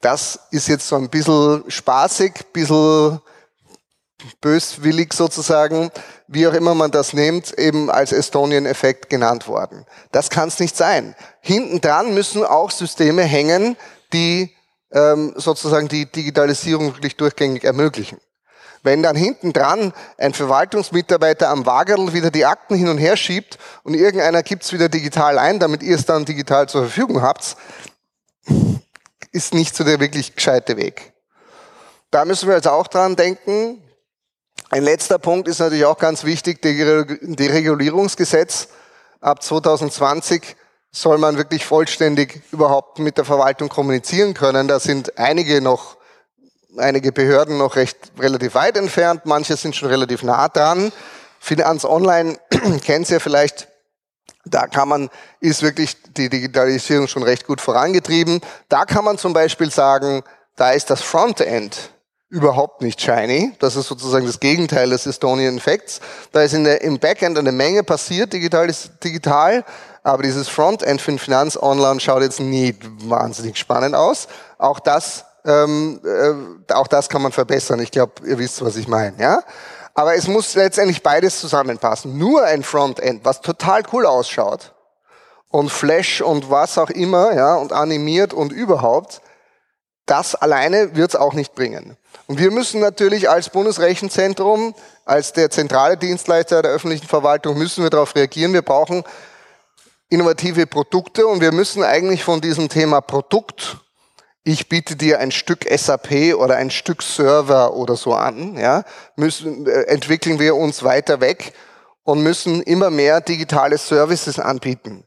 Das 0.00 0.38
ist 0.50 0.68
jetzt 0.68 0.86
so 0.88 0.96
ein 0.96 1.08
bisschen 1.08 1.64
spaßig, 1.68 2.52
bisschen 2.52 3.20
böswillig 4.40 5.12
sozusagen, 5.12 5.90
wie 6.28 6.46
auch 6.46 6.52
immer 6.54 6.74
man 6.74 6.90
das 6.90 7.12
nimmt, 7.12 7.58
eben 7.58 7.90
als 7.90 8.12
Estonian-Effekt 8.12 9.10
genannt 9.10 9.48
worden. 9.48 9.86
Das 10.12 10.30
kann 10.30 10.48
es 10.48 10.60
nicht 10.60 10.76
sein. 10.76 11.14
Hinten 11.40 11.80
dran 11.80 12.14
müssen 12.14 12.44
auch 12.44 12.70
Systeme 12.70 13.22
hängen, 13.22 13.76
die 14.12 14.54
ähm, 14.92 15.34
sozusagen 15.36 15.88
die 15.88 16.10
Digitalisierung 16.10 16.94
wirklich 16.94 17.16
durchgängig 17.16 17.64
ermöglichen. 17.64 18.18
Wenn 18.84 19.02
dann 19.02 19.16
hinten 19.16 19.54
dran 19.54 19.94
ein 20.18 20.34
Verwaltungsmitarbeiter 20.34 21.48
am 21.48 21.64
Wagerl 21.64 22.12
wieder 22.12 22.30
die 22.30 22.44
Akten 22.44 22.76
hin 22.76 22.88
und 22.88 22.98
her 22.98 23.16
schiebt 23.16 23.58
und 23.82 23.94
irgendeiner 23.94 24.42
gibt 24.42 24.62
es 24.62 24.74
wieder 24.74 24.90
digital 24.90 25.38
ein, 25.38 25.58
damit 25.58 25.82
ihr 25.82 25.96
es 25.96 26.04
dann 26.04 26.26
digital 26.26 26.68
zur 26.68 26.82
Verfügung 26.82 27.22
habt, 27.22 27.56
ist 29.32 29.54
nicht 29.54 29.74
so 29.74 29.84
der 29.84 30.00
wirklich 30.00 30.36
gescheite 30.36 30.76
Weg. 30.76 31.14
Da 32.10 32.26
müssen 32.26 32.46
wir 32.46 32.56
also 32.56 32.70
auch 32.70 32.86
dran 32.86 33.16
denken. 33.16 33.82
Ein 34.68 34.82
letzter 34.82 35.18
Punkt 35.18 35.48
ist 35.48 35.60
natürlich 35.60 35.86
auch 35.86 35.98
ganz 35.98 36.24
wichtig, 36.24 36.60
die 36.60 37.46
Regulierungsgesetz 37.46 38.68
ab 39.22 39.42
2020 39.42 40.56
soll 40.92 41.16
man 41.16 41.38
wirklich 41.38 41.64
vollständig 41.64 42.42
überhaupt 42.52 42.98
mit 42.98 43.16
der 43.16 43.24
Verwaltung 43.24 43.70
kommunizieren 43.70 44.34
können. 44.34 44.68
Da 44.68 44.78
sind 44.78 45.18
einige 45.18 45.62
noch, 45.62 45.96
einige 46.76 47.12
Behörden 47.12 47.58
noch 47.58 47.76
recht 47.76 47.96
relativ 48.18 48.54
weit 48.54 48.76
entfernt, 48.76 49.22
manche 49.24 49.56
sind 49.56 49.76
schon 49.76 49.88
relativ 49.88 50.22
nah 50.22 50.48
dran. 50.48 50.92
Finanz 51.40 51.84
Online 51.84 52.38
kennt 52.84 53.10
ihr 53.10 53.20
vielleicht 53.20 53.68
Da 54.46 54.66
kann 54.66 54.88
man, 54.88 55.10
ist 55.40 55.62
wirklich 55.62 55.96
die 56.16 56.28
Digitalisierung 56.28 57.08
schon 57.08 57.22
recht 57.22 57.46
gut 57.46 57.60
vorangetrieben. 57.60 58.40
Da 58.68 58.84
kann 58.84 59.04
man 59.04 59.18
zum 59.18 59.32
Beispiel 59.32 59.70
sagen, 59.70 60.22
da 60.56 60.70
ist 60.72 60.90
das 60.90 61.02
Frontend 61.02 61.90
überhaupt 62.28 62.82
nicht 62.82 63.00
shiny. 63.00 63.52
Das 63.60 63.76
ist 63.76 63.86
sozusagen 63.86 64.26
das 64.26 64.40
Gegenteil 64.40 64.90
des 64.90 65.06
Estonian 65.06 65.60
Facts. 65.60 66.00
Da 66.32 66.42
ist 66.42 66.52
der, 66.52 66.82
im 66.82 66.98
Backend 66.98 67.38
eine 67.38 67.52
Menge 67.52 67.84
passiert, 67.84 68.32
digital, 68.32 68.68
digital. 69.02 69.64
Aber 70.02 70.22
dieses 70.22 70.48
Frontend 70.48 71.00
für 71.00 71.12
den 71.12 71.18
Finanz-Online 71.18 72.00
schaut 72.00 72.22
jetzt 72.22 72.40
nicht 72.40 72.82
wahnsinnig 73.08 73.56
spannend 73.56 73.94
aus. 73.94 74.28
Auch 74.58 74.80
das, 74.80 75.24
ähm, 75.44 76.00
äh, 76.04 76.72
auch 76.72 76.86
das 76.86 77.08
kann 77.08 77.22
man 77.22 77.32
verbessern. 77.32 77.80
Ich 77.80 77.90
glaube, 77.90 78.12
ihr 78.26 78.38
wisst, 78.38 78.64
was 78.64 78.76
ich 78.76 78.88
meine. 78.88 79.20
Ja? 79.20 79.40
Aber 79.94 80.14
es 80.14 80.26
muss 80.26 80.54
letztendlich 80.54 81.02
beides 81.02 81.40
zusammenpassen. 81.40 82.18
Nur 82.18 82.44
ein 82.44 82.62
Frontend, 82.62 83.24
was 83.24 83.40
total 83.40 83.82
cool 83.92 84.06
ausschaut 84.06 84.74
und 85.50 85.70
Flash 85.70 86.20
und 86.20 86.50
was 86.50 86.78
auch 86.78 86.90
immer, 86.90 87.32
ja, 87.32 87.54
und 87.54 87.72
animiert 87.72 88.34
und 88.34 88.52
überhaupt, 88.52 89.20
das 90.06 90.34
alleine 90.34 90.96
wird 90.96 91.10
es 91.10 91.16
auch 91.16 91.32
nicht 91.32 91.54
bringen. 91.54 91.96
Und 92.26 92.38
wir 92.38 92.50
müssen 92.50 92.80
natürlich 92.80 93.30
als 93.30 93.50
Bundesrechenzentrum, 93.50 94.74
als 95.04 95.32
der 95.32 95.50
zentrale 95.50 95.96
Dienstleister 95.96 96.62
der 96.62 96.72
öffentlichen 96.72 97.06
Verwaltung, 97.06 97.56
müssen 97.56 97.84
wir 97.84 97.90
darauf 97.90 98.16
reagieren. 98.16 98.52
Wir 98.52 98.62
brauchen 98.62 99.04
innovative 100.08 100.66
Produkte 100.66 101.26
und 101.26 101.40
wir 101.40 101.52
müssen 101.52 101.84
eigentlich 101.84 102.24
von 102.24 102.40
diesem 102.40 102.68
Thema 102.68 103.00
Produkt, 103.00 103.76
ich 104.44 104.68
biete 104.68 104.94
dir 104.94 105.20
ein 105.20 105.30
Stück 105.30 105.66
SAP 105.68 106.34
oder 106.36 106.56
ein 106.56 106.70
Stück 106.70 107.02
Server 107.02 107.74
oder 107.74 107.96
so 107.96 108.12
an, 108.12 108.56
ja, 108.58 108.84
müssen, 109.16 109.66
äh, 109.66 109.84
entwickeln 109.84 110.38
wir 110.38 110.54
uns 110.54 110.82
weiter 110.82 111.20
weg 111.20 111.54
und 112.04 112.22
müssen 112.22 112.62
immer 112.62 112.90
mehr 112.90 113.22
digitale 113.22 113.78
Services 113.78 114.38
anbieten. 114.38 115.04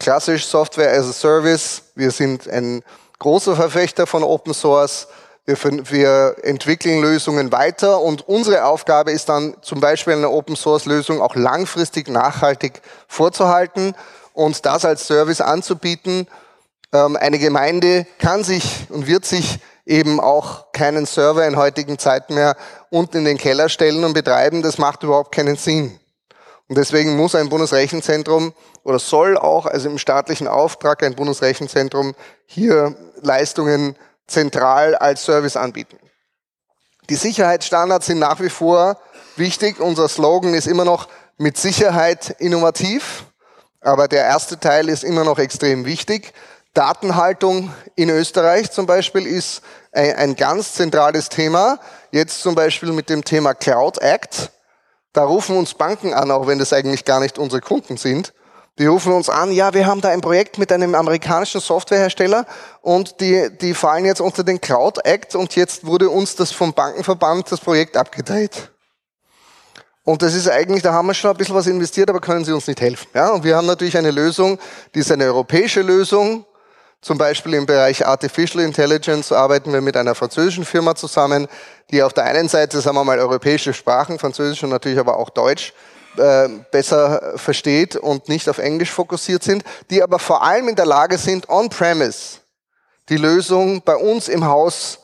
Klassisch 0.00 0.46
Software 0.46 0.92
as 0.98 1.08
a 1.08 1.12
Service. 1.12 1.82
Wir 1.94 2.10
sind 2.10 2.48
ein 2.48 2.82
großer 3.18 3.54
Verfechter 3.54 4.06
von 4.06 4.22
Open 4.22 4.54
Source. 4.54 5.08
Wir, 5.44 5.56
wir, 5.90 6.36
entwickeln 6.42 7.00
Lösungen 7.02 7.52
weiter 7.52 8.00
und 8.00 8.26
unsere 8.28 8.64
Aufgabe 8.64 9.12
ist 9.12 9.28
dann 9.28 9.56
zum 9.62 9.80
Beispiel 9.80 10.14
eine 10.14 10.30
Open 10.30 10.56
Source 10.56 10.84
Lösung 10.86 11.20
auch 11.20 11.34
langfristig 11.34 12.08
nachhaltig 12.08 12.80
vorzuhalten 13.08 13.94
und 14.34 14.64
das 14.64 14.84
als 14.84 15.06
Service 15.06 15.40
anzubieten. 15.40 16.26
Ähm, 16.92 17.16
eine 17.16 17.38
Gemeinde 17.38 18.06
kann 18.18 18.44
sich 18.44 18.86
und 18.88 19.06
wird 19.06 19.24
sich 19.24 19.58
eben 19.84 20.20
auch 20.20 20.72
keinen 20.72 21.06
Server 21.06 21.46
in 21.46 21.56
heutigen 21.56 21.98
Zeiten 21.98 22.34
mehr 22.34 22.56
unten 22.90 23.18
in 23.18 23.24
den 23.24 23.38
Keller 23.38 23.68
stellen 23.68 24.04
und 24.04 24.12
betreiben. 24.12 24.62
Das 24.62 24.78
macht 24.78 25.02
überhaupt 25.02 25.34
keinen 25.34 25.56
Sinn. 25.56 25.98
Und 26.68 26.76
deswegen 26.76 27.16
muss 27.16 27.34
ein 27.34 27.48
Bundesrechenzentrum 27.48 28.52
oder 28.84 28.98
soll 28.98 29.38
auch, 29.38 29.64
also 29.64 29.88
im 29.88 29.98
staatlichen 29.98 30.46
Auftrag, 30.46 31.02
ein 31.02 31.14
Bundesrechenzentrum 31.14 32.14
hier 32.44 32.94
Leistungen 33.22 33.96
zentral 34.26 34.94
als 34.94 35.24
Service 35.24 35.56
anbieten. 35.56 35.98
Die 37.08 37.16
Sicherheitsstandards 37.16 38.06
sind 38.06 38.18
nach 38.18 38.40
wie 38.40 38.50
vor 38.50 38.98
wichtig. 39.36 39.80
Unser 39.80 40.08
Slogan 40.08 40.52
ist 40.52 40.66
immer 40.66 40.84
noch 40.84 41.08
mit 41.38 41.56
Sicherheit 41.56 42.36
innovativ, 42.38 43.24
aber 43.80 44.08
der 44.08 44.24
erste 44.24 44.60
Teil 44.60 44.90
ist 44.90 45.04
immer 45.04 45.24
noch 45.24 45.38
extrem 45.38 45.86
wichtig. 45.86 46.34
Datenhaltung 46.78 47.74
in 47.96 48.08
Österreich 48.08 48.70
zum 48.70 48.86
Beispiel 48.86 49.26
ist 49.26 49.62
ein, 49.90 50.36
ganz 50.36 50.74
zentrales 50.74 51.28
Thema. 51.28 51.80
Jetzt 52.12 52.40
zum 52.40 52.54
Beispiel 52.54 52.92
mit 52.92 53.10
dem 53.10 53.24
Thema 53.24 53.52
Cloud 53.52 53.98
Act. 53.98 54.52
Da 55.12 55.24
rufen 55.24 55.56
uns 55.56 55.74
Banken 55.74 56.14
an, 56.14 56.30
auch 56.30 56.46
wenn 56.46 56.60
das 56.60 56.72
eigentlich 56.72 57.04
gar 57.04 57.18
nicht 57.18 57.36
unsere 57.36 57.60
Kunden 57.60 57.96
sind. 57.96 58.32
Die 58.78 58.86
rufen 58.86 59.12
uns 59.12 59.28
an, 59.28 59.50
ja, 59.50 59.74
wir 59.74 59.86
haben 59.86 60.00
da 60.00 60.10
ein 60.10 60.20
Projekt 60.20 60.58
mit 60.58 60.70
einem 60.70 60.94
amerikanischen 60.94 61.60
Softwarehersteller 61.60 62.46
und 62.80 63.20
die, 63.20 63.50
die 63.60 63.74
fallen 63.74 64.04
jetzt 64.04 64.20
unter 64.20 64.44
den 64.44 64.60
Cloud 64.60 65.04
Act 65.04 65.34
und 65.34 65.56
jetzt 65.56 65.84
wurde 65.84 66.08
uns 66.08 66.36
das 66.36 66.52
vom 66.52 66.72
Bankenverband 66.72 67.50
das 67.50 67.58
Projekt 67.58 67.96
abgedreht. 67.96 68.70
Und 70.04 70.22
das 70.22 70.32
ist 70.32 70.48
eigentlich, 70.48 70.84
da 70.84 70.92
haben 70.92 71.08
wir 71.08 71.14
schon 71.14 71.32
ein 71.32 71.36
bisschen 71.36 71.56
was 71.56 71.66
investiert, 71.66 72.08
aber 72.08 72.20
können 72.20 72.44
sie 72.44 72.52
uns 72.52 72.68
nicht 72.68 72.80
helfen. 72.80 73.08
Ja, 73.14 73.30
und 73.30 73.42
wir 73.42 73.56
haben 73.56 73.66
natürlich 73.66 73.98
eine 73.98 74.12
Lösung, 74.12 74.60
die 74.94 75.00
ist 75.00 75.10
eine 75.10 75.24
europäische 75.24 75.82
Lösung. 75.82 76.46
Zum 77.00 77.16
Beispiel 77.16 77.54
im 77.54 77.66
Bereich 77.66 78.04
Artificial 78.04 78.64
Intelligence 78.64 79.30
arbeiten 79.30 79.72
wir 79.72 79.80
mit 79.80 79.96
einer 79.96 80.14
französischen 80.14 80.64
Firma 80.64 80.96
zusammen, 80.96 81.46
die 81.90 82.02
auf 82.02 82.12
der 82.12 82.24
einen 82.24 82.48
Seite, 82.48 82.80
sagen 82.80 82.96
wir 82.96 83.04
mal, 83.04 83.20
europäische 83.20 83.72
Sprachen, 83.72 84.18
Französisch 84.18 84.64
und 84.64 84.70
natürlich 84.70 84.98
aber 84.98 85.16
auch 85.16 85.30
Deutsch, 85.30 85.72
äh, 86.16 86.48
besser 86.72 87.34
versteht 87.36 87.94
und 87.94 88.28
nicht 88.28 88.48
auf 88.48 88.58
Englisch 88.58 88.90
fokussiert 88.90 89.44
sind, 89.44 89.62
die 89.90 90.02
aber 90.02 90.18
vor 90.18 90.42
allem 90.42 90.68
in 90.68 90.74
der 90.74 90.86
Lage 90.86 91.18
sind, 91.18 91.48
on-premise 91.48 92.38
die 93.08 93.16
Lösung 93.16 93.82
bei 93.82 93.96
uns 93.96 94.28
im 94.28 94.44
Haus 94.44 94.98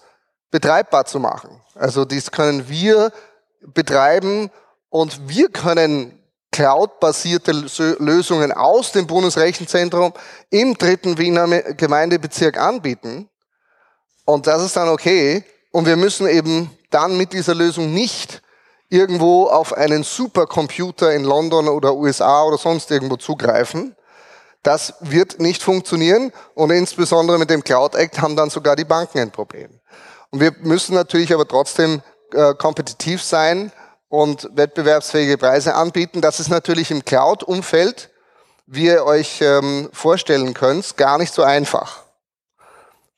betreibbar 0.51 1.07
zu 1.07 1.21
machen. 1.21 1.61
Also 1.75 2.05
dies 2.05 2.31
können 2.31 2.69
wir 2.69 3.13
betreiben 3.61 4.51
und 4.91 5.29
wir 5.29 5.49
können 5.49 6.19
cloud-basierte 6.55 7.51
Lösungen 7.99 8.53
aus 8.53 8.93
dem 8.93 9.09
Bundesrechenzentrum 9.09 10.13
im 10.51 10.79
dritten 10.79 11.19
Wiener 11.19 11.49
Gemeindebezirk 11.75 12.59
anbieten. 12.59 13.29
Und 14.25 14.47
das 14.47 14.63
ist 14.63 14.77
dann 14.77 14.89
okay. 14.89 15.43
Und 15.73 15.87
wir 15.87 15.97
müssen 15.97 16.29
eben 16.29 16.71
dann 16.91 17.17
mit 17.17 17.33
dieser 17.33 17.57
Lösung 17.57 17.93
nicht 17.93 18.41
irgendwo 18.89 19.47
auf 19.47 19.73
einen 19.73 20.05
Supercomputer 20.05 21.13
in 21.13 21.25
London 21.25 21.67
oder 21.67 21.93
USA 21.97 22.45
oder 22.45 22.57
sonst 22.57 22.89
irgendwo 22.93 23.17
zugreifen. 23.17 23.97
Das 24.63 24.95
wird 25.01 25.41
nicht 25.41 25.61
funktionieren 25.61 26.33
und 26.55 26.71
insbesondere 26.71 27.37
mit 27.37 27.51
dem 27.51 27.65
Cloud 27.65 27.97
Act 27.97 28.21
haben 28.21 28.37
dann 28.37 28.51
sogar 28.51 28.77
die 28.77 28.85
Banken 28.85 29.19
ein 29.19 29.33
Problem. 29.33 29.81
Und 30.31 30.39
wir 30.39 30.55
müssen 30.61 30.95
natürlich 30.95 31.35
aber 31.35 31.49
trotzdem 31.49 32.01
äh, 32.33 32.55
kompetitiv 32.55 33.25
sein 33.25 33.73
und 34.14 34.49
wettbewerbsfähige 34.54 35.38
Preise 35.38 35.75
anbieten. 35.75 36.21
Das 36.21 36.38
ist 36.38 36.49
natürlich 36.49 36.92
im 36.92 37.04
Cloud-Umfeld, 37.04 38.11
wie 38.66 38.87
ihr 38.87 39.04
euch 39.04 39.40
ähm, 39.40 39.88
vorstellen 39.92 40.54
könnt, 40.54 40.97
gar 40.97 41.18
nicht 41.18 41.35
so 41.35 41.42
einfach. 41.42 42.04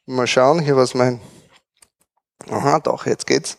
Mal 0.06 0.26
schauen, 0.26 0.60
hier 0.60 0.76
was 0.76 0.94
mein... 0.94 1.20
Aha, 2.48 2.78
doch, 2.80 3.04
jetzt 3.04 3.26
geht's. 3.26 3.58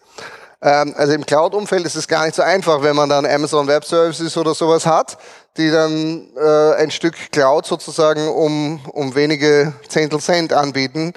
Ähm, 0.63 0.95
also 0.97 1.13
im 1.13 1.27
Cloud-Umfeld 1.27 1.85
ist 1.85 1.95
es 1.95 2.07
gar 2.07 2.25
nicht 2.25 2.35
so 2.35 2.41
einfach, 2.41 2.81
wenn 2.81 2.95
man 2.95 3.09
dann 3.09 3.25
Amazon 3.27 3.67
Web 3.67 3.85
Services 3.85 4.35
oder 4.35 4.55
sowas 4.55 4.87
hat, 4.87 5.19
die 5.57 5.69
dann 5.69 6.29
äh, 6.35 6.73
ein 6.77 6.89
Stück 6.89 7.15
Cloud 7.31 7.67
sozusagen 7.67 8.27
um, 8.29 8.79
um 8.93 9.13
wenige 9.13 9.73
Zehntel 9.87 10.19
Cent 10.21 10.53
anbieten. 10.53 11.13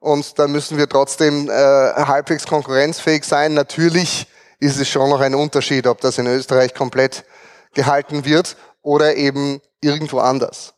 Und 0.00 0.38
da 0.38 0.48
müssen 0.48 0.76
wir 0.76 0.88
trotzdem 0.88 1.48
äh, 1.48 1.52
halbwegs 1.52 2.46
konkurrenzfähig 2.46 3.24
sein. 3.24 3.54
Natürlich 3.54 4.26
ist 4.62 4.78
es 4.78 4.88
schon 4.88 5.10
noch 5.10 5.20
ein 5.20 5.34
Unterschied, 5.34 5.88
ob 5.88 6.00
das 6.00 6.18
in 6.18 6.26
Österreich 6.28 6.72
komplett 6.72 7.24
gehalten 7.74 8.24
wird 8.24 8.56
oder 8.80 9.16
eben 9.16 9.60
irgendwo 9.80 10.20
anders. 10.20 10.74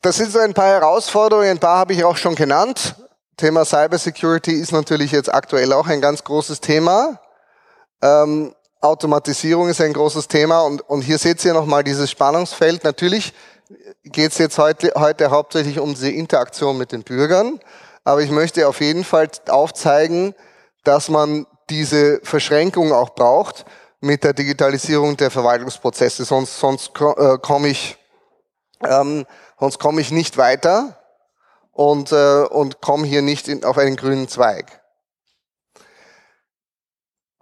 Das 0.00 0.16
sind 0.16 0.32
so 0.32 0.40
ein 0.40 0.52
paar 0.52 0.66
Herausforderungen, 0.66 1.50
ein 1.50 1.60
paar 1.60 1.78
habe 1.78 1.92
ich 1.92 2.02
auch 2.02 2.16
schon 2.16 2.34
genannt. 2.34 2.96
Thema 3.36 3.64
Cybersecurity 3.64 4.54
ist 4.54 4.72
natürlich 4.72 5.12
jetzt 5.12 5.32
aktuell 5.32 5.72
auch 5.72 5.86
ein 5.86 6.00
ganz 6.00 6.24
großes 6.24 6.60
Thema. 6.60 7.20
Ähm, 8.02 8.52
Automatisierung 8.80 9.68
ist 9.68 9.80
ein 9.80 9.92
großes 9.92 10.26
Thema 10.26 10.62
und, 10.62 10.80
und 10.88 11.02
hier 11.02 11.18
seht 11.18 11.44
ihr 11.44 11.54
nochmal 11.54 11.84
dieses 11.84 12.10
Spannungsfeld. 12.10 12.82
Natürlich 12.82 13.34
geht 14.02 14.32
es 14.32 14.38
jetzt 14.38 14.58
heute, 14.58 14.92
heute 14.96 15.30
hauptsächlich 15.30 15.78
um 15.78 15.94
die 15.94 16.18
Interaktion 16.18 16.76
mit 16.76 16.90
den 16.90 17.04
Bürgern, 17.04 17.60
aber 18.02 18.20
ich 18.20 18.30
möchte 18.32 18.66
auf 18.66 18.80
jeden 18.80 19.04
Fall 19.04 19.30
aufzeigen, 19.46 20.34
dass 20.82 21.08
man 21.08 21.46
diese 21.72 22.20
Verschränkung 22.22 22.92
auch 22.92 23.14
braucht 23.14 23.64
mit 24.00 24.24
der 24.24 24.34
Digitalisierung 24.34 25.16
der 25.16 25.30
Verwaltungsprozesse, 25.30 26.24
sonst, 26.24 26.58
sonst 26.58 26.92
äh, 27.00 27.38
komme 27.38 27.68
ich, 27.68 27.96
ähm, 28.84 29.24
komme 29.78 30.00
ich 30.02 30.10
nicht 30.10 30.36
weiter 30.36 30.98
und, 31.72 32.12
äh, 32.12 32.42
und 32.42 32.82
komme 32.82 33.06
hier 33.06 33.22
nicht 33.22 33.48
in, 33.48 33.64
auf 33.64 33.78
einen 33.78 33.96
grünen 33.96 34.28
Zweig. 34.28 34.82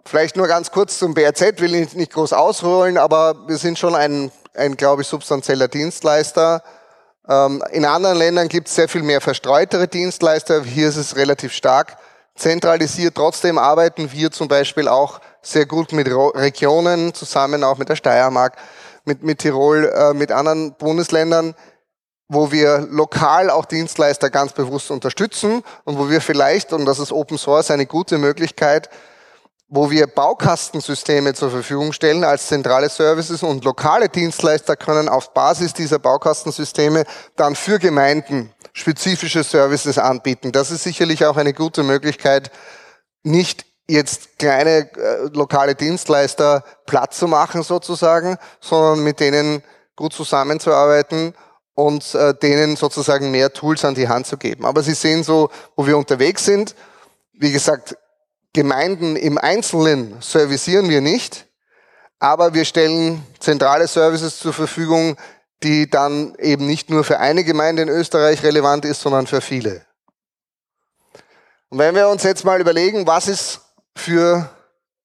Vielleicht 0.05 0.37
nur 0.37 0.47
ganz 0.47 0.71
kurz 0.71 0.97
zum 0.97 1.13
BRZ, 1.13 1.59
will 1.59 1.75
ich 1.75 1.93
nicht 1.93 2.13
groß 2.13 2.31
ausholen, 2.31 2.97
aber 2.97 3.47
wir 3.47 3.57
sind 3.57 3.77
schon 3.77 3.95
ein, 3.95 4.31
ein 4.53 4.77
glaube 4.77 5.01
ich, 5.01 5.09
substanzieller 5.09 5.67
Dienstleister. 5.67 6.63
Ähm, 7.27 7.61
in 7.71 7.83
anderen 7.85 8.17
Ländern 8.17 8.47
gibt 8.47 8.69
es 8.69 8.75
sehr 8.75 8.87
viel 8.87 9.03
mehr 9.03 9.19
verstreutere 9.19 9.87
Dienstleister. 9.87 10.63
Hier 10.63 10.87
ist 10.87 10.97
es 10.97 11.17
relativ 11.17 11.51
stark 11.51 11.97
zentralisiert. 12.41 13.15
Trotzdem 13.15 13.57
arbeiten 13.57 14.11
wir 14.11 14.31
zum 14.31 14.47
Beispiel 14.47 14.87
auch 14.87 15.21
sehr 15.41 15.65
gut 15.65 15.93
mit 15.93 16.07
Regionen 16.09 17.13
zusammen, 17.13 17.63
auch 17.63 17.77
mit 17.77 17.89
der 17.89 17.95
Steiermark, 17.95 18.57
mit, 19.05 19.23
mit 19.23 19.39
Tirol, 19.39 19.85
äh, 19.85 20.13
mit 20.13 20.31
anderen 20.31 20.73
Bundesländern 20.73 21.55
wo 22.33 22.49
wir 22.49 22.87
lokal 22.89 23.49
auch 23.49 23.65
Dienstleister 23.65 24.29
ganz 24.29 24.53
bewusst 24.53 24.89
unterstützen 24.89 25.63
und 25.83 25.97
wo 25.97 26.09
wir 26.09 26.21
vielleicht, 26.21 26.71
und 26.71 26.85
das 26.85 26.97
ist 26.97 27.11
Open 27.11 27.37
Source 27.37 27.71
eine 27.71 27.85
gute 27.85 28.17
Möglichkeit, 28.17 28.89
wo 29.67 29.91
wir 29.91 30.07
Baukastensysteme 30.07 31.33
zur 31.33 31.51
Verfügung 31.51 31.91
stellen 31.91 32.23
als 32.23 32.47
zentrale 32.47 32.87
Services 32.87 33.43
und 33.43 33.65
lokale 33.65 34.07
Dienstleister 34.07 34.77
können 34.77 35.09
auf 35.09 35.33
Basis 35.33 35.73
dieser 35.73 35.99
Baukastensysteme 35.99 37.03
dann 37.35 37.55
für 37.55 37.79
Gemeinden 37.79 38.53
spezifische 38.73 39.43
Services 39.43 39.97
anbieten. 39.97 40.51
Das 40.51 40.71
ist 40.71 40.83
sicherlich 40.83 41.25
auch 41.25 41.37
eine 41.37 41.53
gute 41.53 41.83
Möglichkeit, 41.83 42.51
nicht 43.23 43.65
jetzt 43.87 44.39
kleine 44.39 44.89
äh, 44.95 45.29
lokale 45.33 45.75
Dienstleister 45.75 46.63
platt 46.85 47.13
zu 47.13 47.27
machen 47.27 47.63
sozusagen, 47.63 48.37
sondern 48.59 49.03
mit 49.03 49.19
denen 49.19 49.63
gut 49.95 50.13
zusammenzuarbeiten 50.13 51.33
und 51.73 52.15
äh, 52.15 52.33
denen 52.33 52.75
sozusagen 52.75 53.31
mehr 53.31 53.53
Tools 53.53 53.83
an 53.85 53.95
die 53.95 54.07
Hand 54.07 54.27
zu 54.27 54.37
geben. 54.37 54.65
Aber 54.65 54.81
Sie 54.83 54.93
sehen 54.93 55.23
so, 55.23 55.49
wo 55.75 55.85
wir 55.85 55.97
unterwegs 55.97 56.45
sind. 56.45 56.75
Wie 57.33 57.51
gesagt, 57.51 57.97
Gemeinden 58.53 59.15
im 59.15 59.37
Einzelnen 59.37 60.21
servicieren 60.21 60.89
wir 60.89 61.01
nicht, 61.01 61.47
aber 62.19 62.53
wir 62.53 62.65
stellen 62.65 63.23
zentrale 63.39 63.87
Services 63.87 64.39
zur 64.39 64.53
Verfügung, 64.53 65.17
die 65.63 65.89
dann 65.89 66.35
eben 66.35 66.65
nicht 66.65 66.89
nur 66.89 67.03
für 67.03 67.19
eine 67.19 67.43
Gemeinde 67.43 67.83
in 67.83 67.89
Österreich 67.89 68.43
relevant 68.43 68.85
ist, 68.85 69.01
sondern 69.01 69.27
für 69.27 69.41
viele. 69.41 69.85
Und 71.69 71.79
wenn 71.79 71.95
wir 71.95 72.09
uns 72.09 72.23
jetzt 72.23 72.43
mal 72.43 72.59
überlegen, 72.59 73.07
was 73.07 73.27
ist 73.27 73.61
für 73.95 74.49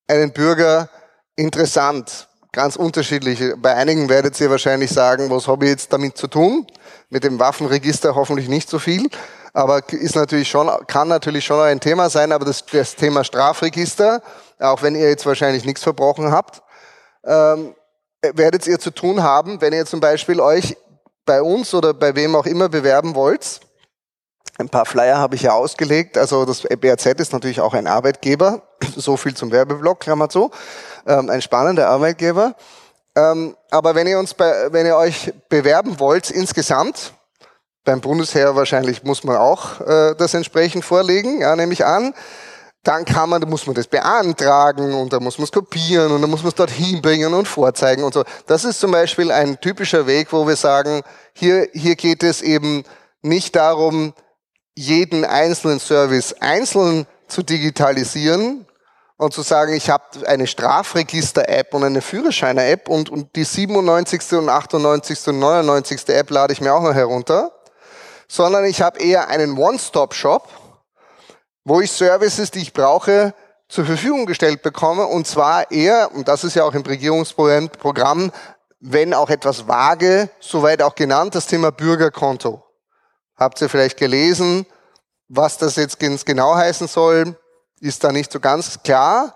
einen 0.08 0.32
Bürger 0.32 0.88
interessant, 1.36 2.28
ganz 2.52 2.76
unterschiedlich. 2.76 3.40
Bei 3.58 3.74
einigen 3.74 4.08
werdet 4.08 4.40
ihr 4.40 4.50
wahrscheinlich 4.50 4.90
sagen, 4.90 5.28
was 5.30 5.46
habe 5.46 5.66
ich 5.66 5.72
jetzt 5.72 5.92
damit 5.92 6.16
zu 6.16 6.26
tun? 6.26 6.66
Mit 7.10 7.22
dem 7.22 7.38
Waffenregister 7.38 8.14
hoffentlich 8.14 8.48
nicht 8.48 8.68
so 8.70 8.78
viel 8.78 9.10
aber 9.56 9.80
ist 9.90 10.14
natürlich 10.14 10.50
schon, 10.50 10.68
kann 10.86 11.08
natürlich 11.08 11.46
schon 11.46 11.58
ein 11.60 11.80
Thema 11.80 12.10
sein, 12.10 12.30
aber 12.30 12.44
das, 12.44 12.66
das 12.66 12.94
Thema 12.94 13.24
Strafregister, 13.24 14.20
auch 14.60 14.82
wenn 14.82 14.94
ihr 14.94 15.08
jetzt 15.08 15.24
wahrscheinlich 15.24 15.64
nichts 15.64 15.82
verbrochen 15.82 16.30
habt, 16.30 16.62
ähm, 17.24 17.74
werdet 18.34 18.66
ihr 18.66 18.78
zu 18.78 18.90
tun 18.90 19.22
haben, 19.22 19.60
wenn 19.60 19.72
ihr 19.72 19.86
zum 19.86 20.00
Beispiel 20.00 20.40
euch 20.40 20.76
bei 21.24 21.42
uns 21.42 21.74
oder 21.74 21.92
bei 21.92 22.14
wem 22.14 22.34
auch 22.36 22.46
immer 22.46 22.68
bewerben 22.68 23.14
wollt. 23.14 23.60
Ein 24.58 24.68
paar 24.68 24.86
Flyer 24.86 25.18
habe 25.18 25.34
ich 25.34 25.42
ja 25.42 25.52
ausgelegt. 25.52 26.16
Also 26.16 26.44
das 26.44 26.62
BRZ 26.62 27.20
ist 27.20 27.32
natürlich 27.32 27.60
auch 27.60 27.74
ein 27.74 27.86
Arbeitgeber. 27.86 28.62
So 28.96 29.18
viel 29.18 29.34
zum 29.34 29.52
Werbeblock, 29.52 30.00
Klammer 30.00 30.30
zu. 30.30 30.50
Ähm, 31.06 31.28
ein 31.28 31.42
spannender 31.42 31.88
Arbeitgeber. 31.88 32.54
Ähm, 33.14 33.56
aber 33.70 33.94
wenn 33.94 34.06
ihr 34.06 34.18
uns 34.18 34.32
bei, 34.32 34.72
wenn 34.72 34.86
ihr 34.86 34.96
euch 34.96 35.34
bewerben 35.48 35.98
wollt 36.00 36.30
insgesamt, 36.30 37.12
beim 37.84 38.00
Bundesheer 38.00 38.56
wahrscheinlich 38.56 39.02
muss 39.02 39.24
man 39.24 39.36
auch 39.36 39.80
äh, 39.80 40.14
das 40.16 40.34
entsprechend 40.34 40.84
vorlegen, 40.84 41.40
ja, 41.40 41.54
nehme 41.56 41.72
ich 41.72 41.84
an. 41.84 42.14
Dann 42.86 43.04
kann 43.04 43.28
man, 43.28 43.40
da 43.40 43.46
muss 43.48 43.66
man 43.66 43.74
das 43.74 43.86
beantragen 43.86 44.94
und 44.94 45.12
dann 45.12 45.22
muss 45.22 45.38
man 45.38 45.44
es 45.44 45.52
kopieren 45.52 46.12
und 46.12 46.22
dann 46.22 46.30
muss 46.30 46.42
man 46.42 46.48
es 46.48 46.54
dorthin 46.54 47.02
bringen 47.02 47.34
und 47.34 47.46
vorzeigen 47.46 48.04
und 48.04 48.14
so. 48.14 48.24
Das 48.46 48.64
ist 48.64 48.78
zum 48.78 48.92
Beispiel 48.92 49.32
ein 49.32 49.60
typischer 49.60 50.06
Weg, 50.06 50.32
wo 50.32 50.46
wir 50.46 50.56
sagen, 50.56 51.02
hier, 51.32 51.68
hier 51.72 51.96
geht 51.96 52.22
es 52.22 52.42
eben 52.42 52.84
nicht 53.22 53.56
darum, 53.56 54.14
jeden 54.76 55.24
einzelnen 55.24 55.80
Service 55.80 56.34
einzeln 56.40 57.06
zu 57.26 57.42
digitalisieren 57.42 58.66
und 59.16 59.34
zu 59.34 59.42
sagen, 59.42 59.72
ich 59.74 59.90
habe 59.90 60.04
eine 60.26 60.46
Strafregister-App 60.46 61.74
und 61.74 61.82
eine 61.82 62.02
Führerscheiner-App 62.02 62.88
und, 62.88 63.10
und 63.10 63.34
die 63.34 63.44
97. 63.44 64.32
und 64.34 64.48
98. 64.48 65.26
und 65.28 65.40
99. 65.40 66.08
App 66.10 66.30
lade 66.30 66.52
ich 66.52 66.60
mir 66.60 66.72
auch 66.72 66.82
noch 66.82 66.94
herunter 66.94 67.50
sondern 68.28 68.64
ich 68.64 68.82
habe 68.82 68.98
eher 69.00 69.28
einen 69.28 69.56
One-Stop-Shop, 69.56 70.48
wo 71.66 71.80
ich 71.80 71.90
Services, 71.90 72.52
die 72.52 72.60
ich 72.60 72.72
brauche, 72.72 73.34
zur 73.68 73.84
Verfügung 73.84 74.24
gestellt 74.24 74.62
bekomme. 74.62 75.04
Und 75.06 75.26
zwar 75.26 75.70
eher, 75.72 76.14
und 76.14 76.28
das 76.28 76.44
ist 76.44 76.54
ja 76.54 76.62
auch 76.62 76.74
im 76.74 76.82
Regierungsprogramm, 76.82 78.30
wenn 78.78 79.12
auch 79.12 79.28
etwas 79.28 79.66
vage, 79.66 80.30
soweit 80.38 80.80
auch 80.80 80.94
genannt, 80.94 81.34
das 81.34 81.48
Thema 81.48 81.72
Bürgerkonto. 81.72 82.62
Habt 83.36 83.60
ihr 83.60 83.68
vielleicht 83.68 83.96
gelesen, 83.96 84.64
was 85.28 85.58
das 85.58 85.74
jetzt 85.74 85.98
genau 85.98 86.54
heißen 86.54 86.86
soll, 86.86 87.36
ist 87.80 88.04
da 88.04 88.12
nicht 88.12 88.30
so 88.30 88.38
ganz 88.38 88.80
klar. 88.84 89.34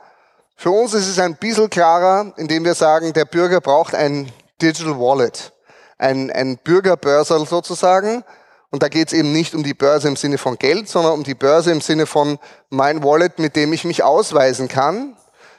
Für 0.54 0.70
uns 0.70 0.94
ist 0.94 1.08
es 1.08 1.18
ein 1.18 1.34
bisschen 1.34 1.68
klarer, 1.68 2.32
indem 2.36 2.64
wir 2.64 2.76
sagen, 2.76 3.12
der 3.12 3.24
Bürger 3.24 3.60
braucht 3.60 3.92
ein 3.92 4.30
Digital 4.62 5.00
Wallet, 5.00 5.52
ein, 5.98 6.30
ein 6.30 6.58
Bürgerbörsel 6.58 7.44
sozusagen, 7.44 8.22
und 8.70 8.82
da 8.82 8.88
geht 8.88 9.08
es 9.08 9.14
eben 9.14 9.32
nicht 9.32 9.54
um 9.54 9.64
die 9.64 9.74
Börse 9.74 10.08
im 10.08 10.16
Sinne 10.16 10.38
von 10.38 10.56
Geld, 10.56 10.88
sondern 10.88 11.12
um 11.12 11.24
die 11.24 11.34
Börse 11.34 11.72
im 11.72 11.80
Sinne 11.80 12.06
von 12.06 12.38
mein 12.68 13.02
Wallet, 13.02 13.38
mit 13.38 13.56
dem 13.56 13.72
ich 13.72 13.84
mich 13.84 14.04
ausweisen 14.04 14.68
kann, 14.68 15.16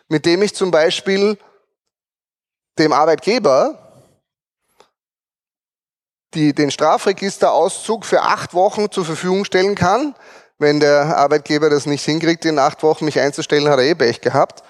mit 0.07 0.25
dem 0.25 0.41
ich 0.41 0.55
zum 0.55 0.71
Beispiel 0.71 1.37
dem 2.79 2.93
Arbeitgeber 2.93 3.77
die, 6.33 6.53
den 6.53 6.71
Strafregisterauszug 6.71 8.05
für 8.05 8.21
acht 8.21 8.53
Wochen 8.53 8.89
zur 8.89 9.03
Verfügung 9.03 9.43
stellen 9.43 9.75
kann. 9.75 10.15
Wenn 10.57 10.79
der 10.79 11.17
Arbeitgeber 11.17 11.69
das 11.69 11.85
nicht 11.85 12.05
hinkriegt, 12.05 12.45
in 12.45 12.59
acht 12.59 12.83
Wochen 12.83 13.03
mich 13.03 13.19
einzustellen, 13.19 13.67
hat 13.67 13.79
er 13.79 13.85
eh 13.85 13.95
Pech 13.95 14.21
gehabt. 14.21 14.63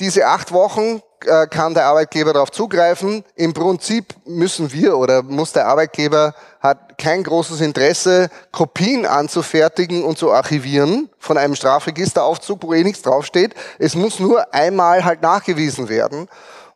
Diese 0.00 0.26
acht 0.26 0.52
Wochen 0.52 1.00
kann 1.46 1.74
der 1.74 1.86
Arbeitgeber 1.86 2.32
darauf 2.32 2.50
zugreifen. 2.50 3.24
Im 3.34 3.52
Prinzip 3.52 4.14
müssen 4.24 4.72
wir 4.72 4.96
oder 4.96 5.22
muss 5.22 5.52
der 5.52 5.66
Arbeitgeber 5.66 6.34
hat 6.60 6.96
kein 6.98 7.24
großes 7.24 7.60
Interesse, 7.60 8.28
Kopien 8.52 9.06
anzufertigen 9.06 10.04
und 10.04 10.18
zu 10.18 10.32
archivieren 10.32 11.10
von 11.18 11.38
einem 11.38 11.54
Strafregisteraufzug, 11.54 12.62
wo 12.62 12.72
eh 12.72 12.84
nichts 12.84 13.02
draufsteht. 13.02 13.54
Es 13.78 13.94
muss 13.94 14.20
nur 14.20 14.54
einmal 14.54 15.04
halt 15.04 15.22
nachgewiesen 15.22 15.88
werden. 15.88 16.28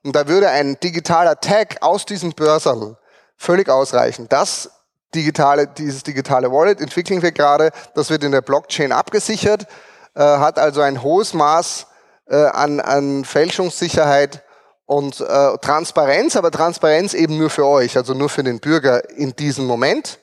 Und 0.03 0.15
da 0.15 0.29
würde 0.29 0.49
ein 0.51 0.79
digitaler 0.81 1.41
Tag 1.41 1.77
aus 1.81 2.07
diesem 2.07 2.33
Börserl 2.33 2.97
völlig 3.37 3.69
ausreichen. 3.69 4.29
Das 4.29 4.71
digitale, 5.15 5.67
dieses 5.67 6.03
digitale 6.03 6.51
Wallet 6.53 6.81
entwickeln 6.81 7.23
wir 7.23 7.33
gerade. 7.33 7.71
Das 7.95 8.11
wird 8.11 8.25
in 8.25 8.33
der 8.33 8.43
Blockchain 8.43 8.93
abgesichert, 8.93 9.67
äh, 10.15 10.21
hat 10.21 10.59
also 10.59 10.81
ein 10.81 11.03
hohes 11.03 11.35
Maß 11.35 11.87
äh, 12.29 12.37
an, 12.37 12.81
an 12.81 13.25
Fälschungssicherheit 13.25 14.43
und 14.87 15.21
äh, 15.21 15.59
Transparenz, 15.59 16.37
aber 16.37 16.51
Transparenz 16.51 17.15
eben 17.15 17.39
nur 17.39 17.51
für 17.51 17.67
euch, 17.67 17.97
also 17.97 18.15
nur 18.15 18.29
für 18.29 18.45
den 18.45 18.61
Bürger 18.61 19.09
in 19.11 19.35
diesem 19.35 19.67
Moment. 19.67 20.21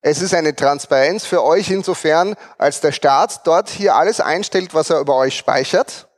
Es 0.00 0.22
ist 0.22 0.32
eine 0.32 0.54
Transparenz 0.54 1.24
für 1.24 1.42
euch 1.42 1.70
insofern, 1.70 2.36
als 2.56 2.80
der 2.80 2.92
Staat 2.92 3.46
dort 3.46 3.68
hier 3.68 3.96
alles 3.96 4.20
einstellt, 4.20 4.72
was 4.72 4.90
er 4.90 5.00
über 5.00 5.16
euch 5.16 5.36
speichert. 5.36 6.08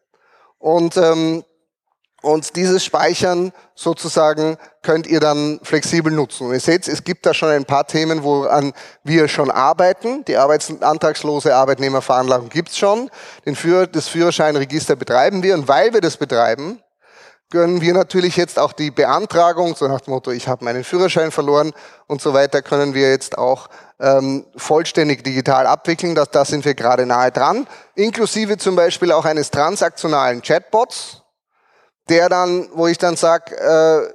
Und, 0.59 0.97
ähm, 0.97 1.45
und 2.23 2.57
dieses 2.57 2.85
Speichern 2.85 3.53
sozusagen 3.75 4.59
könnt 4.83 5.07
ihr 5.07 5.21
dann 5.21 5.61
flexibel 5.63 6.13
nutzen. 6.13 6.49
Und 6.49 6.55
ihr 6.55 6.61
seht, 6.61 6.87
es 6.87 7.05
gibt 7.05 7.25
da 7.25 7.33
schon 7.33 7.49
ein 7.49 7.65
paar 7.65 7.87
Themen, 7.87 8.23
woran 8.23 8.73
wir 9.05 9.29
schon 9.29 9.51
arbeiten. 9.51 10.25
Die 10.27 10.37
arbeitsantragslose 10.37 11.55
Arbeitnehmerveranlagung 11.55 12.51
gibt's 12.51 12.77
schon. 12.77 13.11
Den 13.47 13.57
Führer, 13.57 13.87
das 13.87 14.09
Führerscheinregister 14.09 14.97
betreiben 14.97 15.43
wir. 15.43 15.55
Und 15.55 15.67
weil 15.67 15.95
wir 15.95 16.01
das 16.01 16.19
betreiben, 16.19 16.83
können 17.51 17.81
wir 17.81 17.95
natürlich 17.95 18.37
jetzt 18.37 18.59
auch 18.59 18.73
die 18.73 18.91
Beantragung, 18.93 19.75
so 19.75 19.89
nach 19.89 20.01
dem 20.03 20.15
Motto, 20.15 20.31
ich 20.31 20.47
habe 20.47 20.65
meinen 20.65 20.85
Führerschein 20.85 21.33
verloren 21.33 21.73
und 22.07 22.21
so 22.21 22.33
weiter, 22.33 22.63
können 22.63 22.95
wir 22.95 23.11
jetzt 23.11 23.39
auch 23.39 23.69
ähm, 23.99 24.47
vollständig 24.57 25.25
digital 25.25 25.67
abwickeln. 25.67 26.15
Das, 26.15 26.31
da 26.31 26.45
sind 26.45 26.65
wir 26.65 26.75
gerade 26.75 27.07
nahe 27.07 27.33
dran. 27.33 27.67
Inklusive 27.97 28.57
zum 28.57 28.77
Beispiel 28.77 29.11
auch 29.11 29.25
eines 29.25 29.51
transaktionalen 29.51 30.43
Chatbots, 30.43 31.20
der 32.11 32.29
dann, 32.29 32.69
wo 32.75 32.87
ich 32.87 32.99
dann 32.99 33.17
sage, 33.17 33.57
äh, 33.57 34.13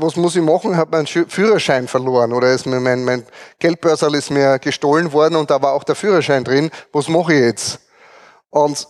was 0.00 0.16
muss 0.16 0.36
ich 0.36 0.42
machen? 0.42 0.76
Habe 0.76 0.92
meinen 0.92 1.06
Führerschein 1.06 1.88
verloren 1.88 2.32
oder 2.32 2.52
ist 2.52 2.66
mir 2.66 2.78
mein, 2.78 3.04
mein 3.04 3.24
Geldbörsel 3.58 4.14
ist 4.14 4.30
mir 4.30 4.58
gestohlen 4.58 5.12
worden 5.12 5.34
und 5.36 5.50
da 5.50 5.60
war 5.60 5.72
auch 5.72 5.82
der 5.82 5.96
Führerschein 5.96 6.44
drin. 6.44 6.70
Was 6.92 7.08
mache 7.08 7.34
ich 7.34 7.40
jetzt? 7.40 7.80
Und 8.50 8.86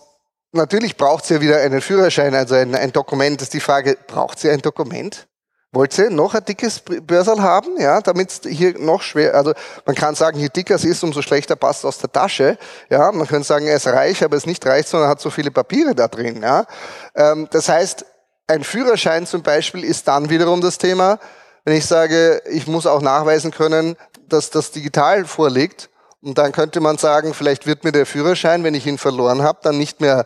natürlich 0.51 0.97
braucht 0.97 1.25
sie 1.25 1.35
ja 1.35 1.41
wieder 1.41 1.57
einen 1.57 1.81
Führerschein, 1.81 2.35
also 2.35 2.55
ein, 2.55 2.75
ein 2.75 2.91
Dokument. 2.91 3.41
Das 3.41 3.47
ist 3.47 3.53
die 3.53 3.59
Frage, 3.59 3.97
braucht 4.07 4.39
sie 4.39 4.51
ein 4.51 4.61
Dokument? 4.61 5.27
Wollt 5.71 5.97
ihr 5.99 6.09
noch 6.09 6.33
ein 6.33 6.45
dickes 6.45 6.79
Börsel 6.79 7.41
haben, 7.41 7.79
ja, 7.79 8.01
damit 8.01 8.41
hier 8.43 8.79
noch 8.79 9.03
schwer, 9.03 9.35
also 9.35 9.53
man 9.85 9.95
kann 9.95 10.15
sagen, 10.15 10.39
je 10.39 10.49
dicker 10.49 10.73
es 10.73 10.83
ist, 10.83 11.03
umso 11.03 11.21
schlechter 11.21 11.55
passt 11.55 11.81
es 11.81 11.85
aus 11.85 11.97
der 11.99 12.11
Tasche, 12.11 12.57
ja, 12.89 13.11
man 13.11 13.27
kann 13.27 13.43
sagen, 13.43 13.67
er 13.67 13.75
ist 13.75 13.85
reich, 13.85 14.23
aber 14.23 14.35
es 14.35 14.47
nicht 14.47 14.65
reich, 14.65 14.87
sondern 14.87 15.09
hat 15.09 15.21
so 15.21 15.29
viele 15.29 15.51
Papiere 15.51 15.93
da 15.93 16.07
drin, 16.07 16.41
ja. 16.41 16.65
Ähm, 17.13 17.47
das 17.51 17.69
heißt, 17.69 18.03
ein 18.49 18.63
Führerschein 18.63 19.25
zum 19.27 19.43
Beispiel 19.43 19.83
ist 19.83 20.07
dann 20.07 20.29
wiederum 20.29 20.61
das 20.61 20.77
Thema, 20.77 21.19
wenn 21.65 21.75
ich 21.75 21.85
sage, 21.85 22.41
ich 22.49 22.67
muss 22.67 22.87
auch 22.87 23.01
nachweisen 23.01 23.51
können, 23.51 23.95
dass 24.27 24.49
das 24.49 24.71
digital 24.71 25.25
vorliegt, 25.25 25.89
und 26.21 26.37
dann 26.37 26.51
könnte 26.51 26.81
man 26.81 26.97
sagen, 26.97 27.33
vielleicht 27.33 27.65
wird 27.65 27.85
mir 27.85 27.93
der 27.93 28.05
Führerschein, 28.05 28.63
wenn 28.63 28.73
ich 28.73 28.85
ihn 28.85 28.97
verloren 28.97 29.41
habe, 29.41 29.59
dann 29.61 29.77
nicht 29.77 30.01
mehr 30.01 30.25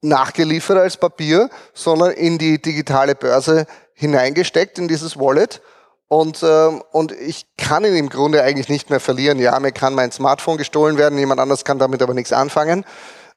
nachgeliefert 0.00 0.78
als 0.78 0.96
Papier, 0.96 1.50
sondern 1.74 2.12
in 2.12 2.38
die 2.38 2.60
digitale 2.60 3.14
Börse 3.14 3.66
hineingesteckt, 3.92 4.78
in 4.78 4.88
dieses 4.88 5.18
Wallet. 5.18 5.60
Und, 6.08 6.42
äh, 6.42 6.68
und 6.92 7.12
ich 7.12 7.46
kann 7.58 7.84
ihn 7.84 7.96
im 7.96 8.08
Grunde 8.08 8.42
eigentlich 8.42 8.68
nicht 8.68 8.88
mehr 8.88 9.00
verlieren. 9.00 9.38
Ja, 9.38 9.58
mir 9.60 9.72
kann 9.72 9.94
mein 9.94 10.12
Smartphone 10.12 10.56
gestohlen 10.56 10.96
werden, 10.96 11.18
jemand 11.18 11.40
anders 11.40 11.64
kann 11.64 11.78
damit 11.78 12.00
aber 12.00 12.14
nichts 12.14 12.32
anfangen. 12.32 12.86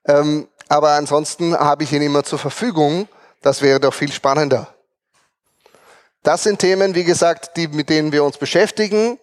Ähm, 0.05 0.47
aber 0.69 0.91
ansonsten 0.91 1.57
habe 1.57 1.83
ich 1.83 1.91
ihn 1.91 2.01
immer 2.01 2.23
zur 2.23 2.39
Verfügung. 2.39 3.09
Das 3.41 3.61
wäre 3.61 3.79
doch 3.79 3.93
viel 3.93 4.11
spannender. 4.11 4.73
Das 6.23 6.43
sind 6.43 6.59
Themen, 6.59 6.95
wie 6.95 7.05
gesagt, 7.05 7.55
die, 7.55 7.67
mit 7.67 7.89
denen 7.89 8.11
wir 8.11 8.23
uns 8.23 8.37
beschäftigen. 8.37 9.19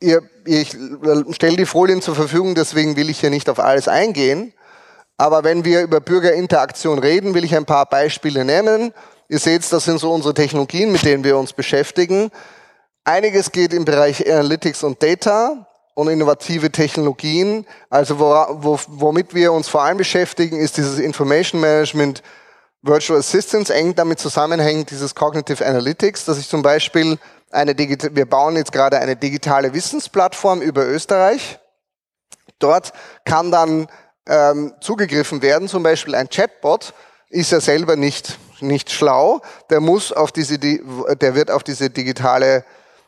Ihr, 0.00 0.22
ich 0.44 0.76
stelle 1.30 1.56
die 1.56 1.66
Folien 1.66 2.02
zur 2.02 2.16
Verfügung, 2.16 2.56
deswegen 2.56 2.96
will 2.96 3.08
ich 3.08 3.20
hier 3.20 3.30
nicht 3.30 3.48
auf 3.48 3.60
alles 3.60 3.86
eingehen. 3.86 4.52
Aber 5.16 5.44
wenn 5.44 5.64
wir 5.64 5.82
über 5.82 6.00
Bürgerinteraktion 6.00 6.98
reden, 6.98 7.34
will 7.34 7.44
ich 7.44 7.54
ein 7.54 7.66
paar 7.66 7.86
Beispiele 7.86 8.44
nennen. 8.44 8.92
Ihr 9.28 9.38
seht, 9.38 9.70
das 9.72 9.84
sind 9.84 10.00
so 10.00 10.12
unsere 10.12 10.34
Technologien, 10.34 10.90
mit 10.90 11.04
denen 11.04 11.22
wir 11.22 11.38
uns 11.38 11.52
beschäftigen. 11.52 12.32
Einiges 13.04 13.52
geht 13.52 13.72
im 13.72 13.84
Bereich 13.84 14.28
Analytics 14.28 14.82
und 14.82 15.00
Data 15.02 15.68
und 15.94 16.08
innovative 16.08 16.72
Technologien. 16.72 17.66
Also 17.88 18.18
wo, 18.18 18.78
womit 18.88 19.34
wir 19.34 19.52
uns 19.52 19.68
vor 19.68 19.82
allem 19.82 19.98
beschäftigen, 19.98 20.58
ist 20.58 20.76
dieses 20.76 20.98
Information 20.98 21.60
Management, 21.60 22.22
Virtual 22.82 23.18
Assistance, 23.18 23.72
eng 23.72 23.94
damit 23.94 24.18
zusammenhängt 24.18 24.90
dieses 24.90 25.14
Cognitive 25.14 25.64
Analytics, 25.64 26.24
dass 26.24 26.38
ich 26.38 26.48
zum 26.48 26.62
Beispiel 26.62 27.18
eine 27.50 27.74
Digi 27.74 27.96
wir 28.12 28.26
bauen 28.26 28.56
jetzt 28.56 28.72
gerade 28.72 28.98
eine 28.98 29.16
digitale 29.16 29.72
Wissensplattform 29.72 30.62
über 30.62 30.86
Österreich. 30.86 31.58
Dort 32.58 32.92
kann 33.24 33.50
dann 33.50 33.88
ähm, 34.26 34.74
zugegriffen 34.80 35.42
werden, 35.42 35.68
zum 35.68 35.82
Beispiel 35.82 36.14
ein 36.14 36.28
Chatbot 36.28 36.94
ist 37.32 37.50
ja 37.50 37.60
selber 37.60 37.96
nicht, 37.96 38.38
nicht 38.60 38.90
schlau, 38.90 39.40
der 39.70 39.80
muss 39.80 40.12
auf 40.12 40.32
diese, 40.32 40.58
der 40.58 41.34
wird 41.34 41.50
auf 41.50 41.64
diese 41.64 41.88
digitale 41.88 42.64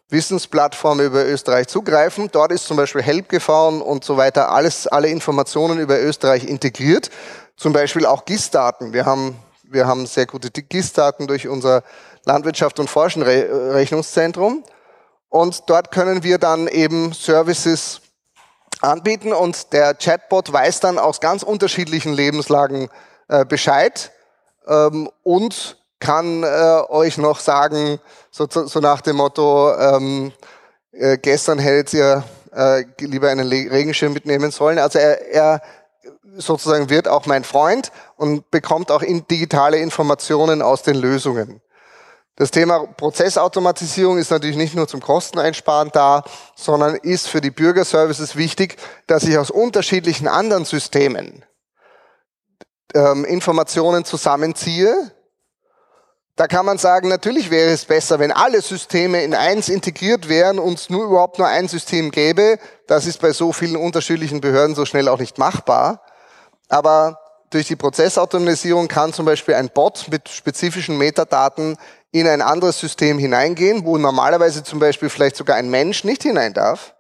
Wissensplattform 0.09 1.01
über 1.01 1.25
Österreich 1.27 1.69
zugreifen. 1.69 2.29
Dort 2.33 2.53
ist 2.53 2.67
zum 2.67 2.77
Beispiel 2.77 3.03
Help 3.03 3.29
gefahren 3.29 3.83
und 3.83 4.05
so 4.05 4.17
weiter, 4.17 4.51
alles, 4.51 4.87
alle 4.87 5.09
Informationen 5.09 5.79
über 5.79 6.01
Österreich 6.01 6.45
integriert. 6.45 7.11
Zum 7.57 7.73
Beispiel 7.73 8.07
auch 8.07 8.25
GIS-Daten. 8.25 8.93
Wir 8.93 9.07
haben, 9.07 9.37
wir 9.75 9.87
haben 9.87 10.07
sehr 10.07 10.27
gute 10.27 10.51
GIS-Daten 10.51 11.27
durch 11.27 11.49
unser 11.49 11.83
Landwirtschaft 12.25 12.81
und 12.81 12.89
Forschenrechnungszentrum. 12.89 14.65
Und 15.29 15.65
dort 15.69 15.91
können 15.91 16.23
wir 16.23 16.39
dann 16.39 16.69
eben 16.69 17.13
Services 17.13 18.01
anbieten 18.81 19.33
und 19.33 19.73
der 19.73 19.95
Chatbot 19.95 20.53
weiß 20.53 20.81
dann 20.81 20.99
aus 20.99 21.21
ganz 21.21 21.43
unterschiedlichen 21.43 22.13
Lebenslagen 22.13 22.89
äh, 23.29 23.45
Bescheid 23.45 24.13
ähm, 24.67 25.11
und 25.23 25.79
kann 25.99 26.43
äh, 26.43 26.83
euch 26.89 27.19
noch 27.19 27.41
sagen, 27.41 27.99
so, 28.31 28.47
so 28.49 28.81
nach 28.81 29.01
dem 29.01 29.17
Motto, 29.17 29.75
ähm, 29.77 30.33
äh, 30.93 31.19
gestern 31.19 31.59
hättet 31.59 31.95
ihr 31.95 32.25
äh, 32.55 32.85
lieber 33.01 33.31
einen 33.31 33.47
Le 33.47 33.71
Regenschirm 33.71 34.13
mitnehmen 34.13 34.51
sollen. 34.51 34.79
Also 34.79 34.99
er, 34.99 35.27
er 35.33 35.63
sozusagen 36.37 36.91
wird 36.91 37.09
auch 37.09 37.27
mein 37.27 37.45
Freund 37.45 37.93
und 38.17 38.51
bekommt 38.51 38.91
auch 38.91 39.03
in 39.03 39.27
digitale 39.27 39.79
Informationen 39.79 40.63
aus 40.63 40.83
den 40.83 40.97
Lösungen. 40.97 41.61
Das 42.37 42.51
Thema 42.51 42.87
Prozessautomatisierung 42.87 44.19
ist 44.19 44.31
natürlich 44.31 44.57
nicht 44.57 44.75
nur 44.75 44.89
zum 44.89 45.01
Kosteneinsparen 45.01 45.91
da, 45.93 46.25
sondern 46.57 46.97
ist 46.97 47.29
für 47.29 47.41
die 47.41 47.53
Bürgerservices 47.53 48.35
wichtig, 48.35 48.77
dass 49.07 49.23
ich 49.23 49.39
aus 49.39 49.51
unterschiedlichen 49.51 50.27
anderen 50.27 50.65
Systemen 50.65 51.45
ähm, 52.93 53.25
Informationen 53.25 54.05
zusammenziehe. 54.05 55.13
Da 56.35 56.49
kann 56.49 56.67
man 56.67 56.79
sagen, 56.79 57.09
natürlich 57.09 57.53
wäre 57.53 57.71
es 57.71 57.85
besser, 57.85 58.19
wenn 58.19 58.33
alle 58.33 58.61
Systeme 58.61 59.23
in 59.23 59.35
eins 59.35 59.69
integriert 59.69 60.29
wären 60.29 60.59
und 60.59 60.81
es 60.81 60.91
nur 60.91 61.05
überhaupt 61.05 61.39
nur 61.39 61.47
ein 61.47 61.69
System 61.69 62.11
gäbe. 62.11 62.59
Das 62.89 63.07
ist 63.07 63.21
bei 63.21 63.33
so 63.33 63.53
vielen 63.53 63.77
unterschiedlichen 63.77 64.41
Behörden 64.41 64.75
so 64.75 64.85
schnell 64.85 65.07
auch 65.07 65.21
nicht 65.21 65.39
machbar. 65.39 66.04
Aber 66.75 67.21
durch 67.51 67.69
die 67.69 67.77
Prozessautomatisierung 67.77 68.89
kann 68.89 69.13
zum 69.13 69.27
Beispiel 69.27 69.55
ein 69.55 69.69
Bot 69.69 70.09
mit 70.11 70.29
spezifischen 70.29 70.99
Metadaten 70.99 71.77
in 72.11 72.27
ein 72.27 72.43
anderes 72.43 72.81
System 72.81 73.17
hineingehen, 73.17 73.85
wo 73.85 73.97
normalerweise 73.97 74.65
zum 74.65 74.81
Beispiel 74.81 75.09
vielleicht 75.09 75.37
sogar 75.37 75.55
ein 75.55 75.71
Mensch 75.71 76.03
nicht 76.03 76.25
hinein 76.25 76.53
darf. 76.53 76.97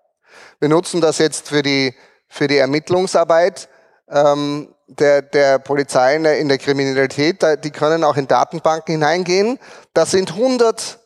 Wir 0.60 0.68
nutzen 0.68 1.00
das 1.00 1.18
jetzt 1.18 1.48
für 1.48 1.62
die, 1.62 1.92
für 2.28 2.46
die 2.46 2.58
Ermittlungsarbeit 2.58 3.68
ähm, 4.08 4.72
der, 4.86 5.22
der 5.22 5.58
Polizei 5.58 6.14
in 6.14 6.22
der, 6.22 6.38
in 6.38 6.46
der 6.46 6.58
Kriminalität. 6.58 7.44
Die 7.64 7.72
können 7.72 8.04
auch 8.04 8.16
in 8.16 8.28
Datenbanken 8.28 8.92
hineingehen. 8.92 9.58
Das 9.92 10.12
sind 10.12 10.30
100 10.30 11.00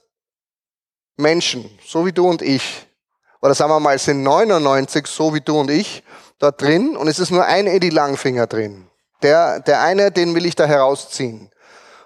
Menschen, 1.17 1.71
so 1.87 2.05
wie 2.05 2.13
du 2.13 2.29
und 2.29 2.43
ich. 2.43 2.87
Oder 3.41 3.55
sagen 3.55 3.71
wir 3.71 3.81
mal, 3.81 3.97
es 3.97 4.05
sind 4.05 4.23
99, 4.23 5.07
so 5.07 5.33
wie 5.33 5.41
du 5.41 5.59
und 5.59 5.71
ich, 5.71 6.03
dort 6.39 6.61
drin. 6.61 6.97
Und 6.97 7.09
es 7.09 7.19
ist 7.19 7.31
nur 7.31 7.45
ein 7.45 7.67
Eddie 7.67 7.91
Langfinger 7.91 8.47
drin. 8.47 8.89
Der, 9.23 9.61
der 9.61 9.83
eine, 9.83 10.11
den 10.11 10.35
will 10.35 10.47
ich 10.47 10.55
da 10.55 10.67
herausziehen. 10.67 11.51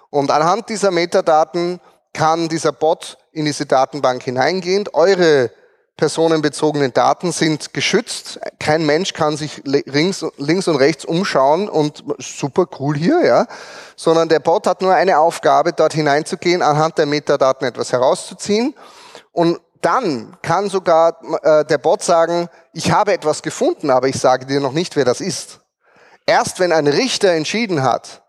Und 0.09 0.31
anhand 0.31 0.69
dieser 0.69 0.91
Metadaten 0.91 1.79
kann 2.13 2.47
dieser 2.47 2.71
Bot 2.71 3.17
in 3.31 3.45
diese 3.45 3.65
Datenbank 3.65 4.23
hineingehen. 4.23 4.85
Eure 4.93 5.51
personenbezogenen 5.97 6.93
Daten 6.93 7.31
sind 7.31 7.73
geschützt. 7.73 8.39
Kein 8.59 8.85
Mensch 8.85 9.13
kann 9.13 9.37
sich 9.37 9.61
links, 9.63 10.25
links 10.37 10.67
und 10.67 10.75
rechts 10.75 11.05
umschauen 11.05 11.69
und 11.69 12.03
super 12.19 12.65
cool 12.79 12.97
hier, 12.97 13.23
ja. 13.23 13.47
Sondern 13.95 14.27
der 14.27 14.39
Bot 14.39 14.65
hat 14.65 14.81
nur 14.81 14.93
eine 14.93 15.19
Aufgabe, 15.19 15.73
dort 15.73 15.93
hineinzugehen, 15.93 16.61
anhand 16.61 16.97
der 16.97 17.05
Metadaten 17.05 17.67
etwas 17.67 17.91
herauszuziehen. 17.91 18.75
Und 19.31 19.59
dann 19.83 20.37
kann 20.41 20.69
sogar 20.69 21.17
äh, 21.43 21.65
der 21.65 21.77
Bot 21.77 22.01
sagen, 22.01 22.49
ich 22.71 22.91
habe 22.91 23.13
etwas 23.13 23.43
gefunden, 23.43 23.89
aber 23.89 24.07
ich 24.07 24.19
sage 24.19 24.45
dir 24.45 24.59
noch 24.59 24.71
nicht, 24.71 24.95
wer 24.95 25.05
das 25.05 25.21
ist. 25.21 25.59
Erst 26.25 26.59
wenn 26.59 26.71
ein 26.71 26.87
Richter 26.87 27.31
entschieden 27.31 27.83
hat, 27.83 28.23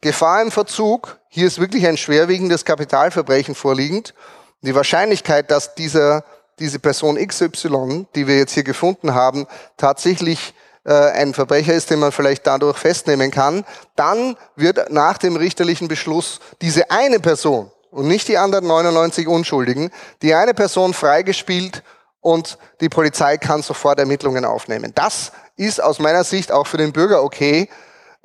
Gefahr 0.00 0.42
im 0.42 0.50
Verzug, 0.50 1.18
hier 1.28 1.46
ist 1.46 1.60
wirklich 1.60 1.86
ein 1.86 1.96
schwerwiegendes 1.96 2.64
Kapitalverbrechen 2.64 3.54
vorliegend. 3.54 4.14
Die 4.62 4.74
Wahrscheinlichkeit, 4.74 5.50
dass 5.50 5.74
dieser, 5.74 6.24
diese 6.58 6.78
Person 6.78 7.16
XY, 7.16 8.06
die 8.14 8.26
wir 8.26 8.36
jetzt 8.36 8.52
hier 8.52 8.64
gefunden 8.64 9.14
haben, 9.14 9.46
tatsächlich 9.76 10.54
äh, 10.84 10.92
ein 10.92 11.34
Verbrecher 11.34 11.74
ist, 11.74 11.90
den 11.90 12.00
man 12.00 12.12
vielleicht 12.12 12.46
dadurch 12.46 12.78
festnehmen 12.78 13.30
kann, 13.30 13.64
dann 13.96 14.36
wird 14.56 14.90
nach 14.90 15.18
dem 15.18 15.36
richterlichen 15.36 15.88
Beschluss 15.88 16.40
diese 16.60 16.90
eine 16.90 17.20
Person 17.20 17.70
und 17.92 18.08
nicht 18.08 18.26
die 18.26 18.38
anderen 18.38 18.66
99 18.66 19.28
Unschuldigen, 19.28 19.90
die 20.22 20.34
eine 20.34 20.54
Person 20.54 20.94
freigespielt 20.94 21.82
und 22.20 22.58
die 22.80 22.88
Polizei 22.88 23.36
kann 23.36 23.62
sofort 23.62 23.98
Ermittlungen 23.98 24.44
aufnehmen. 24.44 24.92
Das 24.94 25.32
ist 25.56 25.82
aus 25.82 25.98
meiner 25.98 26.24
Sicht 26.24 26.50
auch 26.50 26.66
für 26.66 26.78
den 26.78 26.92
Bürger 26.92 27.22
okay, 27.22 27.68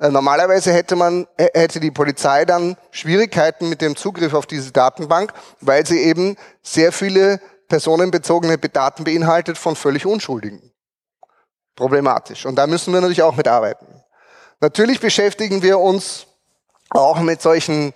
äh, 0.00 0.10
normalerweise 0.10 0.72
hätte 0.72 0.96
man, 0.96 1.26
hätte 1.36 1.80
die 1.80 1.90
Polizei 1.90 2.44
dann 2.44 2.76
Schwierigkeiten 2.90 3.68
mit 3.68 3.80
dem 3.80 3.96
Zugriff 3.96 4.32
auf 4.32 4.46
diese 4.46 4.72
Datenbank, 4.72 5.32
weil 5.60 5.86
sie 5.86 6.00
eben 6.00 6.36
sehr 6.62 6.92
viele 6.92 7.40
personenbezogene 7.68 8.56
Daten 8.58 9.04
beinhaltet 9.04 9.58
von 9.58 9.76
völlig 9.76 10.06
Unschuldigen. 10.06 10.72
Problematisch. 11.76 12.46
Und 12.46 12.56
da 12.56 12.66
müssen 12.66 12.92
wir 12.92 13.00
natürlich 13.00 13.22
auch 13.22 13.36
mitarbeiten. 13.36 13.86
Natürlich 14.60 15.00
beschäftigen 15.00 15.62
wir 15.62 15.78
uns 15.78 16.26
auch 16.90 17.20
mit 17.20 17.42
solchen 17.42 17.92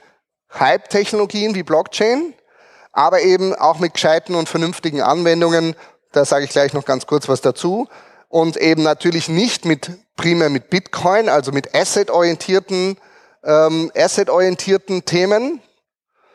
Hype-Technologien 0.59 1.55
wie 1.55 1.63
Blockchain, 1.63 2.35
aber 2.93 3.23
eben 3.23 3.55
auch 3.55 3.79
mit 3.79 3.95
gescheiten 3.95 4.35
und 4.35 4.49
vernünftigen 4.49 5.01
Anwendungen. 5.01 5.75
Da 6.13 6.25
sage 6.25 6.45
ich 6.45 6.51
gleich 6.51 6.73
noch 6.73 6.85
ganz 6.85 7.07
kurz 7.07 7.29
was 7.29 7.41
dazu 7.41 7.89
und 8.29 8.57
eben 8.57 8.83
natürlich 8.83 9.29
nicht 9.29 9.65
mit 9.65 9.91
primär 10.17 10.51
mit 10.51 10.71
Bitcoin, 10.71 11.29
also 11.29 11.53
mit 11.53 11.75
asset-orientierten 11.75 12.99
ähm, 13.45 13.91
asset-orientierten 13.95 15.05
Themen, 15.05 15.61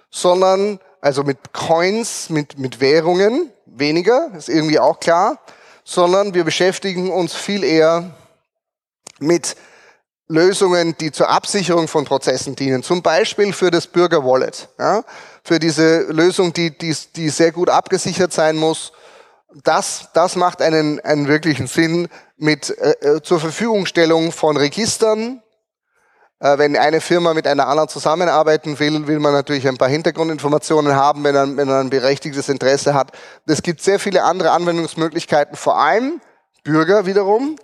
sondern 0.09 0.79
also 1.01 1.23
mit 1.23 1.53
Coins, 1.53 2.29
mit, 2.29 2.57
mit 2.57 2.81
Währungen, 2.81 3.51
weniger, 3.65 4.31
ist 4.35 4.49
irgendwie 4.49 4.79
auch 4.79 4.99
klar, 4.99 5.39
sondern 5.83 6.33
wir 6.33 6.43
beschäftigen 6.43 7.11
uns 7.11 7.33
viel 7.33 7.63
eher 7.63 8.11
mit 9.19 9.55
Lösungen, 10.27 10.95
die 10.97 11.11
zur 11.11 11.29
Absicherung 11.29 11.87
von 11.87 12.05
Prozessen 12.05 12.55
dienen. 12.55 12.83
Zum 12.83 13.01
Beispiel 13.01 13.53
für 13.53 13.71
das 13.71 13.87
Bürger-Wallet. 13.87 14.69
Ja? 14.77 15.03
Für 15.43 15.59
diese 15.59 16.01
Lösung, 16.11 16.51
die, 16.53 16.77
die, 16.77 16.95
die 17.15 17.29
sehr 17.29 17.51
gut 17.51 17.69
abgesichert 17.69 18.33
sein 18.33 18.57
muss 18.57 18.91
das, 19.63 20.09
das 20.13 20.35
macht 20.35 20.61
einen, 20.61 20.99
einen 21.01 21.27
wirklichen 21.27 21.67
Sinn 21.67 22.09
mit 22.37 22.69
äh, 22.77 22.91
äh, 23.01 23.21
zur 23.21 23.39
Verfügungstellung 23.39 24.31
von 24.31 24.57
Registern. 24.57 25.41
Äh, 26.39 26.57
wenn 26.57 26.75
eine 26.75 27.01
Firma 27.01 27.33
mit 27.33 27.47
einer 27.47 27.67
anderen 27.67 27.89
zusammenarbeiten 27.89 28.79
will, 28.79 29.07
will 29.07 29.19
man 29.19 29.33
natürlich 29.33 29.67
ein 29.67 29.77
paar 29.77 29.89
Hintergrundinformationen 29.89 30.95
haben, 30.95 31.23
wenn 31.23 31.33
man, 31.33 31.57
wenn 31.57 31.67
man 31.67 31.87
ein 31.87 31.89
berechtigtes 31.89 32.49
Interesse 32.49 32.93
hat. 32.93 33.11
Es 33.45 33.63
gibt 33.63 33.81
sehr 33.81 33.99
viele 33.99 34.23
andere 34.23 34.51
Anwendungsmöglichkeiten, 34.51 35.55
vor 35.55 35.79
allem 35.79 36.21
Bürger 36.63 37.05
wiederum, 37.05 37.55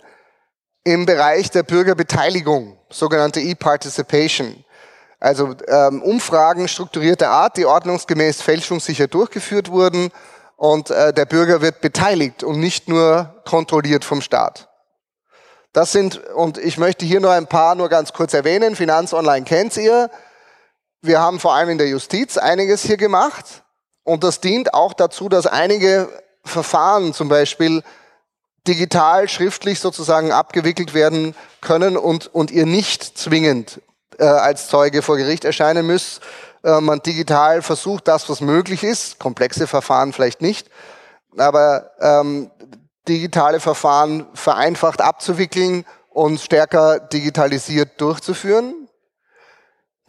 im 0.84 1.06
Bereich 1.06 1.50
der 1.50 1.62
Bürgerbeteiligung, 1.62 2.78
sogenannte 2.90 3.40
E-Participation. 3.40 4.64
Also 5.18 5.54
ähm, 5.66 6.02
Umfragen 6.02 6.68
strukturierter 6.68 7.30
Art, 7.30 7.56
die 7.56 7.64
ordnungsgemäß 7.64 8.42
fälschungssicher 8.42 9.08
durchgeführt 9.08 9.70
wurden 9.70 10.10
und 10.56 10.90
äh, 10.90 11.14
der 11.14 11.24
Bürger 11.24 11.62
wird 11.62 11.80
beteiligt 11.80 12.44
und 12.44 12.60
nicht 12.60 12.88
nur 12.88 13.42
kontrolliert 13.46 14.04
vom 14.04 14.20
Staat. 14.20 14.68
Das 15.72 15.90
sind, 15.90 16.18
und 16.34 16.58
ich 16.58 16.78
möchte 16.78 17.04
hier 17.04 17.20
nur 17.20 17.32
ein 17.32 17.48
paar 17.48 17.74
nur 17.74 17.88
ganz 17.88 18.12
kurz 18.12 18.32
erwähnen. 18.34 18.76
Finanz 18.76 19.12
Online 19.12 19.44
kennt 19.44 19.76
ihr. 19.76 20.10
Wir 21.02 21.20
haben 21.20 21.40
vor 21.40 21.54
allem 21.54 21.70
in 21.70 21.78
der 21.78 21.88
Justiz 21.88 22.36
einiges 22.36 22.82
hier 22.82 22.96
gemacht. 22.96 23.64
Und 24.04 24.22
das 24.22 24.40
dient 24.40 24.72
auch 24.72 24.92
dazu, 24.92 25.28
dass 25.28 25.46
einige 25.46 26.08
Verfahren 26.44 27.12
zum 27.12 27.28
Beispiel 27.28 27.82
digital, 28.66 29.28
schriftlich 29.28 29.80
sozusagen 29.80 30.32
abgewickelt 30.32 30.94
werden 30.94 31.34
können 31.60 31.96
und, 31.96 32.26
und 32.34 32.50
ihr 32.50 32.66
nicht 32.66 33.18
zwingend 33.18 33.80
äh, 34.18 34.24
als 34.24 34.68
Zeuge 34.68 35.02
vor 35.02 35.16
Gericht 35.16 35.44
erscheinen 35.44 35.86
müsst. 35.86 36.20
Äh, 36.62 36.80
man 36.80 37.00
digital 37.00 37.62
versucht, 37.62 38.08
das, 38.08 38.28
was 38.28 38.40
möglich 38.40 38.82
ist, 38.82 39.18
komplexe 39.18 39.66
Verfahren 39.66 40.12
vielleicht 40.12 40.40
nicht, 40.40 40.70
aber 41.36 41.90
ähm, 42.00 42.50
digitale 43.06 43.60
Verfahren 43.60 44.26
vereinfacht 44.34 45.00
abzuwickeln 45.02 45.84
und 46.08 46.40
stärker 46.40 47.00
digitalisiert 47.00 48.00
durchzuführen. 48.00 48.83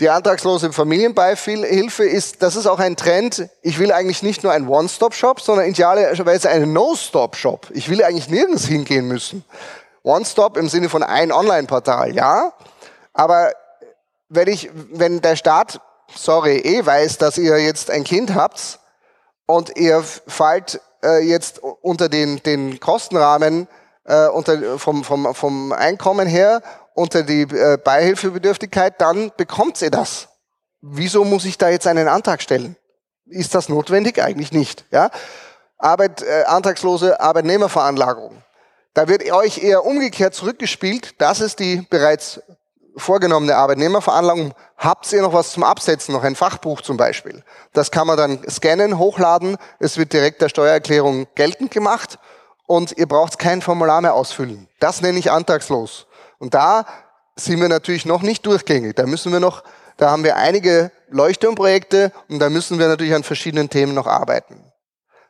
Die 0.01 0.09
antragslose 0.09 0.73
Familienbeihilfe 0.73 2.03
ist, 2.03 2.43
das 2.43 2.57
ist 2.57 2.67
auch 2.67 2.79
ein 2.79 2.97
Trend. 2.97 3.47
Ich 3.61 3.79
will 3.79 3.93
eigentlich 3.93 4.23
nicht 4.23 4.43
nur 4.43 4.51
ein 4.51 4.67
One-Stop-Shop, 4.67 5.39
sondern 5.39 5.67
idealerweise 5.67 6.49
einen 6.49 6.73
No-Stop-Shop. 6.73 7.67
Ich 7.73 7.89
will 7.89 8.03
eigentlich 8.03 8.27
nirgends 8.27 8.65
hingehen 8.65 9.07
müssen. 9.07 9.45
One-Stop 10.03 10.57
im 10.57 10.67
Sinne 10.67 10.89
von 10.89 11.01
ein 11.01 11.31
Online-Portal, 11.31 12.13
ja. 12.13 12.51
Aber 13.13 13.53
wenn 14.27 14.49
ich, 14.49 14.69
wenn 14.73 15.21
der 15.21 15.37
Staat, 15.37 15.79
sorry, 16.13 16.57
eh 16.57 16.85
weiß, 16.85 17.17
dass 17.17 17.37
ihr 17.37 17.57
jetzt 17.59 17.89
ein 17.89 18.03
Kind 18.03 18.35
habt 18.35 18.79
und 19.45 19.77
ihr 19.77 20.03
fallt 20.27 20.81
äh, 21.05 21.23
jetzt 21.23 21.59
unter 21.59 22.09
den, 22.09 22.43
den 22.43 22.81
Kostenrahmen 22.81 23.69
äh, 24.03 24.27
unter, 24.27 24.77
vom, 24.77 25.05
vom, 25.05 25.33
vom 25.33 25.71
Einkommen 25.71 26.27
her 26.27 26.61
unter 26.95 27.23
die 27.23 27.41
äh, 27.41 27.77
Beihilfebedürftigkeit, 27.77 28.99
dann 28.99 29.31
bekommt 29.37 29.81
ihr 29.81 29.91
das. 29.91 30.29
Wieso 30.81 31.25
muss 31.25 31.45
ich 31.45 31.57
da 31.57 31.69
jetzt 31.69 31.87
einen 31.87 32.07
Antrag 32.07 32.41
stellen? 32.41 32.77
Ist 33.25 33.53
das 33.53 33.69
notwendig? 33.69 34.21
Eigentlich 34.21 34.51
nicht. 34.51 34.85
Ja? 34.91 35.11
Arbeit, 35.77 36.21
äh, 36.23 36.43
antragslose 36.45 37.19
Arbeitnehmerveranlagung. 37.19 38.41
Da 38.93 39.09
wird 39.09 39.29
euch 39.29 39.61
eher 39.61 39.85
umgekehrt 39.85 40.33
zurückgespielt. 40.33 41.15
Das 41.19 41.41
ist 41.41 41.59
die 41.59 41.85
bereits 41.89 42.41
vorgenommene 42.95 43.57
Arbeitnehmerveranlagung. 43.57 44.53
Habt 44.77 45.11
ihr 45.11 45.21
noch 45.21 45.33
was 45.33 45.51
zum 45.51 45.63
Absetzen, 45.63 46.13
noch 46.13 46.23
ein 46.23 46.35
Fachbuch 46.35 46.79
zum 46.79 46.95
Beispiel? 46.95 47.43
Das 47.73 47.91
kann 47.91 48.07
man 48.07 48.15
dann 48.15 48.39
scannen, 48.49 48.97
hochladen. 48.97 49.57
Es 49.79 49.97
wird 49.97 50.13
direkt 50.13 50.41
der 50.41 50.47
Steuererklärung 50.47 51.27
geltend 51.35 51.71
gemacht 51.71 52.19
und 52.67 52.97
ihr 52.97 53.07
braucht 53.07 53.37
kein 53.37 53.61
Formular 53.61 53.99
mehr 53.99 54.13
ausfüllen. 54.13 54.69
Das 54.79 55.01
nenne 55.01 55.19
ich 55.19 55.29
antragslos. 55.29 56.07
Und 56.39 56.53
da 56.53 56.85
sind 57.35 57.59
wir 57.59 57.69
natürlich 57.69 58.05
noch 58.05 58.21
nicht 58.21 58.45
durchgängig. 58.45 58.95
Da 58.95 59.05
müssen 59.05 59.31
wir 59.31 59.39
noch, 59.39 59.63
da 59.97 60.09
haben 60.11 60.23
wir 60.23 60.37
einige 60.37 60.91
Leuchtturmprojekte 61.09 62.11
und 62.29 62.39
da 62.39 62.49
müssen 62.49 62.79
wir 62.79 62.87
natürlich 62.87 63.13
an 63.13 63.23
verschiedenen 63.23 63.69
Themen 63.69 63.93
noch 63.93 64.07
arbeiten. 64.07 64.71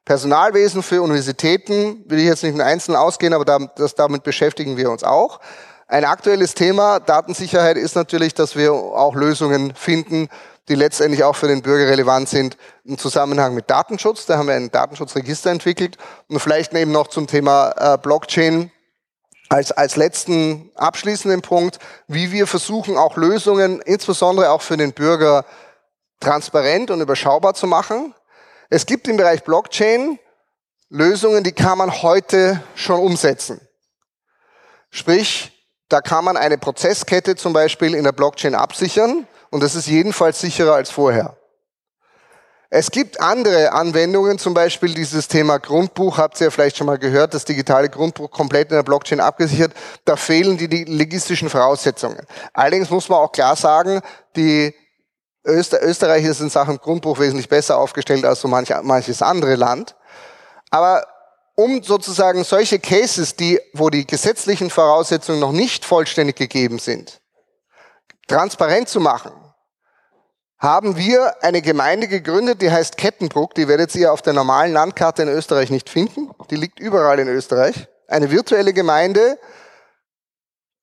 Personalwesen 0.06 0.84
für 0.84 1.02
Universitäten 1.02 2.04
will 2.08 2.20
ich 2.20 2.26
jetzt 2.26 2.44
nicht 2.44 2.54
in 2.54 2.62
Einzelnen 2.62 2.98
ausgehen, 2.98 3.34
aber 3.34 3.70
das, 3.76 3.96
damit 3.96 4.24
beschäftigen 4.24 4.78
wir 4.78 4.92
uns 4.92 5.04
auch. 5.04 5.40
Ein 5.88 6.06
aktuelles 6.06 6.54
Thema 6.54 7.00
Datensicherheit 7.00 7.78
ist 7.78 7.96
natürlich, 7.96 8.34
dass 8.34 8.56
wir 8.56 8.74
auch 8.74 9.16
Lösungen 9.16 9.74
finden, 9.76 10.30
die 10.68 10.76
letztendlich 10.76 11.24
auch 11.24 11.36
für 11.36 11.48
den 11.48 11.62
Bürger 11.62 11.90
relevant 11.90 12.30
sind 12.30 12.58
im 12.86 12.98
Zusammenhang 12.98 13.54
mit 13.54 13.70
Datenschutz. 13.70 14.26
Da 14.26 14.38
haben 14.38 14.48
wir 14.48 14.56
ein 14.56 14.72
Datenschutzregister 14.72 15.52
entwickelt 15.52 15.98
und 16.28 16.40
vielleicht 16.40 16.74
eben 16.74 16.92
noch 16.92 17.08
zum 17.08 17.28
Thema 17.28 17.74
äh, 17.78 17.98
Blockchain 17.98 18.72
als, 19.50 19.72
als 19.72 19.96
letzten 19.96 20.72
abschließenden 20.76 21.42
Punkt, 21.42 21.80
wie 22.08 22.32
wir 22.32 22.48
versuchen, 22.48 22.98
auch 22.98 23.18
Lösungen, 23.18 23.82
insbesondere 23.82 24.50
auch 24.52 24.62
für 24.62 24.78
den 24.78 24.94
Bürger, 24.94 25.46
transparent 26.20 26.92
und 26.92 27.02
überschaubar 27.02 27.54
zu 27.54 27.68
machen. 27.68 28.14
Es 28.70 28.86
gibt 28.86 29.08
im 29.08 29.18
Bereich 29.18 29.44
Blockchain 29.44 30.20
Lösungen, 30.90 31.44
die 31.44 31.52
kann 31.52 31.78
man 31.78 32.02
heute 32.02 32.62
schon 32.76 33.00
umsetzen. 33.00 33.60
Sprich, 34.92 35.52
da 35.90 36.02
kann 36.02 36.24
man 36.24 36.38
eine 36.38 36.58
Prozesskette 36.58 37.36
zum 37.36 37.54
Beispiel 37.54 37.94
in 37.96 38.04
der 38.04 38.12
Blockchain 38.12 38.56
absichern 38.56 39.28
und 39.50 39.62
das 39.62 39.76
ist 39.76 39.88
jedenfalls 39.88 40.40
sicherer 40.40 40.76
als 40.76 40.90
vorher. 40.90 41.38
Es 42.70 42.90
gibt 42.90 43.20
andere 43.20 43.72
Anwendungen, 43.72 44.40
zum 44.40 44.54
Beispiel 44.54 44.94
dieses 44.94 45.28
Thema 45.28 45.60
Grundbuch, 45.60 46.18
habt 46.18 46.40
ihr 46.42 46.46
ja 46.46 46.52
vielleicht 46.52 46.78
schon 46.78 46.88
mal 46.88 46.98
gehört, 46.98 47.34
das 47.34 47.46
digitale 47.46 47.90
Grundbuch 47.90 48.32
komplett 48.32 48.72
in 48.72 48.76
der 48.76 48.84
Blockchain 48.84 49.20
abgesichert. 49.20 49.74
Da 50.04 50.16
fehlen 50.16 50.58
die, 50.58 50.84
logistischen 50.86 51.50
Voraussetzungen. 51.50 52.26
Allerdings 52.54 52.90
muss 52.90 53.08
man 53.08 53.20
auch 53.20 53.32
klar 53.32 53.56
sagen, 53.56 54.02
die 54.36 54.74
Öster 55.46 55.82
Österreicher 55.84 56.34
sind 56.34 56.48
in 56.48 56.50
Sachen 56.50 56.78
Grundbuch 56.78 57.20
wesentlich 57.20 57.48
besser 57.48 57.78
aufgestellt 57.78 58.26
als 58.26 58.42
so 58.42 58.48
manch, 58.48 58.74
manches 58.82 59.22
andere 59.22 59.56
Land. 59.56 59.96
Aber 60.72 61.06
um 61.56 61.84
sozusagen 61.84 62.44
solche 62.44 62.80
Cases, 62.80 63.36
die, 63.36 63.60
wo 63.74 63.90
die 63.90 64.08
gesetzlichen 64.08 64.72
Voraussetzungen 64.72 65.40
noch 65.40 65.52
nicht 65.52 65.86
vollständig 65.86 66.36
gegeben 66.36 66.80
sind, 66.80 67.22
transparent 68.28 68.90
zu 68.90 69.00
machen, 69.00 69.32
haben 70.66 70.98
wir 70.98 71.44
eine 71.44 71.62
Gemeinde 71.62 72.08
gegründet, 72.08 72.60
die 72.60 72.72
heißt 72.72 72.98
Kettenbruck. 72.98 73.54
Die 73.54 73.68
werdet 73.68 73.94
ihr 73.94 74.12
auf 74.12 74.24
der 74.24 74.34
normalen 74.34 74.74
Landkarte 74.74 75.22
in 75.22 75.30
Österreich 75.30 75.70
nicht 75.70 75.90
finden. 75.92 76.32
Die 76.50 76.56
liegt 76.56 76.80
überall 76.80 77.20
in 77.20 77.28
Österreich. 77.28 77.88
Eine 78.08 78.32
virtuelle 78.32 78.74
Gemeinde, 78.74 79.38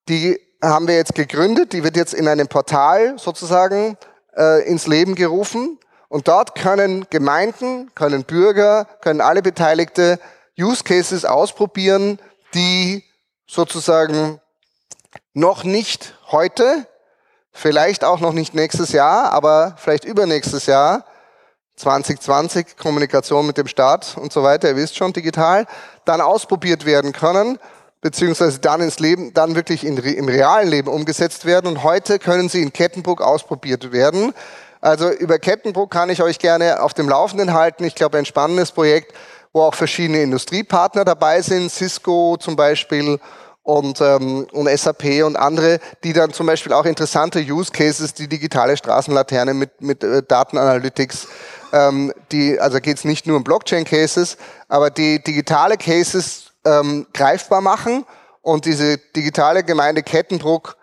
die 0.09 0.39
haben 0.63 0.87
wir 0.87 0.95
jetzt 0.95 1.17
gegründet. 1.17 1.73
Die 1.73 1.83
wird 1.83 1.97
jetzt 1.97 2.15
in 2.15 2.29
einem 2.29 2.47
Portal 2.47 3.19
sozusagen 3.19 3.99
äh, 4.37 4.65
ins 4.69 4.87
Leben 4.87 5.17
gerufen. 5.17 5.81
Und 6.09 6.29
dort 6.29 6.55
können 6.55 7.07
Gemeinden, 7.11 7.93
können 7.97 8.23
Bürger, 8.23 8.87
können 9.01 9.21
alle 9.21 9.43
Beteiligte 9.43 10.21
Use 10.57 10.85
Cases 10.85 11.25
ausprobieren, 11.25 12.21
die 12.55 13.03
sozusagen 13.49 14.41
noch 15.35 15.65
nicht 15.65 16.15
heute 16.31 16.87
Vielleicht 17.53 18.05
auch 18.05 18.21
noch 18.21 18.33
nicht 18.33 18.55
nächstes 18.55 18.93
Jahr, 18.93 19.33
aber 19.33 19.75
vielleicht 19.77 20.05
übernächstes 20.05 20.67
Jahr, 20.67 21.05
2020, 21.77 22.77
Kommunikation 22.77 23.47
mit 23.47 23.59
dem 23.59 23.67
Staat 23.67 24.17
und 24.17 24.33
so 24.33 24.43
weiter, 24.43 24.69
ihr 24.69 24.77
wisst 24.77 24.97
schon, 24.97 25.13
digital, 25.13 25.67
dann 26.05 26.21
ausprobiert 26.21 26.87
werden 26.87 27.13
können, 27.13 27.59
beziehungsweise 28.01 28.59
dann 28.59 28.81
ins 28.81 28.99
Leben, 28.99 29.35
dann 29.35 29.55
wirklich 29.55 29.85
in, 29.85 29.97
im 29.97 30.29
realen 30.29 30.69
Leben 30.69 30.89
umgesetzt 30.89 31.45
werden. 31.45 31.67
Und 31.67 31.83
heute 31.83 32.19
können 32.19 32.49
sie 32.49 32.63
in 32.63 32.73
Kettenbruck 32.73 33.21
ausprobiert 33.21 33.93
werden. 33.93 34.33
Also 34.81 35.11
über 35.11 35.39
Kettenbruck 35.39 35.91
kann 35.91 36.11
ich 36.11 36.23
euch 36.23 36.39
gerne 36.39 36.83
auf 36.83 36.95
dem 36.95 37.09
Laufenden 37.09 37.55
halten. 37.55 37.85
Ich 37.85 37.95
glaube, 37.95 38.19
ein 38.19 38.27
spannendes 38.27 38.73
Projekt, 38.73 39.15
wo 39.53 39.63
auch 39.63 39.75
verschiedene 39.75 40.23
Industriepartner 40.23 41.05
dabei 41.05 41.43
sind, 41.43 41.71
Cisco 41.71 42.37
zum 42.39 42.57
Beispiel 42.57 43.21
und, 43.63 44.01
ähm, 44.01 44.47
und 44.53 44.69
SAP 44.69 45.23
und 45.25 45.37
andere, 45.37 45.79
die 46.03 46.13
dann 46.13 46.33
zum 46.33 46.47
Beispiel 46.47 46.73
auch 46.73 46.85
interessante 46.85 47.41
Use 47.41 47.71
Cases, 47.71 48.13
die 48.15 48.29
digitale 48.29 48.77
Straßenlaterne 48.77 49.55
mit, 49.55 49.81
mit 49.81 50.03
äh, 50.03 50.23
Datenanalytics, 50.23 51.29
ähm, 51.73 52.13
die, 52.33 52.59
also 52.59 52.81
geht 52.81 52.99
es 52.99 53.05
nicht 53.05 53.27
nur 53.27 53.37
um 53.37 53.45
Blockchain-Cases, 53.45 54.37
aber 54.69 54.91
die 54.91 55.23
digitale 55.23 55.77
Cases 55.77 56.53
ähm, 56.65 57.07
greifbar 57.15 57.61
machen 57.61 58.05
und 58.43 58.65
diese 58.65 58.99
digitale 58.99 59.63
Gemeinde 59.63 60.03
Kettendruck 60.03 60.77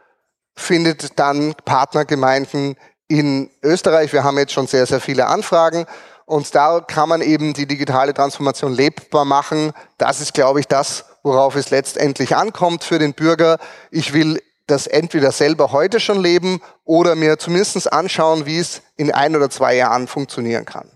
findet 0.56 1.20
dann 1.20 1.54
Partnergemeinden 1.66 2.76
in 3.08 3.50
Österreich. 3.62 4.14
Wir 4.14 4.24
haben 4.24 4.38
jetzt 4.38 4.54
schon 4.54 4.68
sehr, 4.68 4.86
sehr 4.86 5.02
viele 5.02 5.28
Anfragen 5.28 5.86
und 6.26 6.54
da 6.56 6.80
kann 6.80 7.10
man 7.10 7.22
eben 7.22 7.54
die 7.54 7.66
digitale 7.66 8.14
Transformation 8.14 8.74
lebbar 8.74 9.26
machen. 9.26 9.74
Das 9.98 10.22
ist, 10.22 10.34
glaube 10.34 10.60
ich, 10.60 10.68
das, 10.68 11.06
worauf 11.24 11.56
es 11.56 11.70
letztendlich 11.70 12.36
ankommt 12.36 12.84
für 12.84 13.00
den 13.00 13.14
Bürger. 13.14 13.58
Ich 13.92 14.14
will 14.14 14.42
das 14.68 14.88
entweder 14.88 15.32
selber 15.32 15.72
heute 15.72 16.00
schon 16.00 16.22
leben 16.22 16.62
oder 16.86 17.16
mir 17.16 17.38
zumindest 17.40 17.92
anschauen, 17.92 18.46
wie 18.46 18.60
es 18.60 18.82
in 18.98 19.12
ein 19.12 19.36
oder 19.36 19.50
zwei 19.50 19.76
Jahren 19.76 20.08
funktionieren 20.08 20.66
kann. 20.66 20.92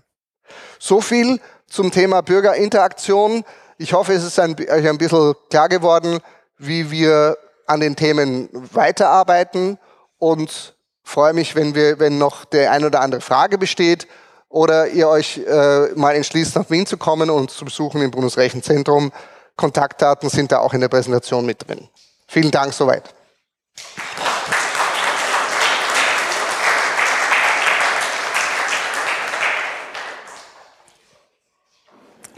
So 0.78 1.00
viel 1.00 1.40
zum 1.66 1.90
Thema 1.90 2.22
Bürgerinteraktion. 2.22 3.44
Ich 3.78 3.92
hoffe, 3.92 4.12
es 4.12 4.24
ist 4.24 4.38
euch 4.38 4.88
ein 4.88 4.98
bisschen 4.98 5.34
klar 5.50 5.68
geworden, 5.68 6.20
wie 6.58 6.90
wir 6.90 7.36
an 7.66 7.80
den 7.80 7.96
Themen 7.96 8.48
weiterarbeiten 8.52 9.78
und 10.18 10.74
freue 11.02 11.32
mich, 11.32 11.54
wenn, 11.56 11.74
wir, 11.74 11.98
wenn 11.98 12.18
noch 12.18 12.44
der 12.44 12.70
ein 12.72 12.84
oder 12.84 13.00
andere 13.00 13.20
Frage 13.20 13.58
besteht 13.58 14.06
oder 14.48 14.88
ihr 14.88 15.08
euch 15.08 15.38
äh, 15.38 15.88
mal 15.96 16.14
entschließt, 16.14 16.54
nach 16.56 16.70
Wien 16.70 16.86
zu 16.86 16.96
kommen 16.96 17.28
und 17.30 17.50
zu 17.50 17.64
besuchen 17.64 18.00
im 18.02 18.10
Bundesrechenzentrum. 18.10 19.12
Kontaktdaten 19.56 20.28
sind 20.28 20.50
da 20.50 20.58
auch 20.58 20.74
in 20.74 20.80
der 20.80 20.88
Präsentation 20.88 21.46
mit 21.46 21.66
drin. 21.66 21.88
Vielen 22.26 22.50
Dank 22.50 22.72
soweit. 22.72 23.14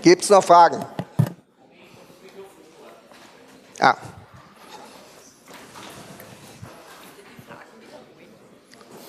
Gibt 0.03 0.23
es 0.23 0.31
noch 0.31 0.45
Fragen? 0.45 0.85
Ah. 3.81 3.97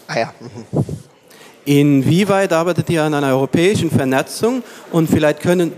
Ah 0.08 0.20
ja. 0.20 0.34
Mhm. 0.40 0.66
Inwieweit 1.66 2.54
arbeitet 2.54 2.90
ihr 2.90 3.04
an 3.04 3.14
einer 3.14 3.28
europäischen 3.28 3.92
Vernetzung 3.92 4.64
und 4.92 5.10
vielleicht 5.10 5.42
können... 5.42 5.78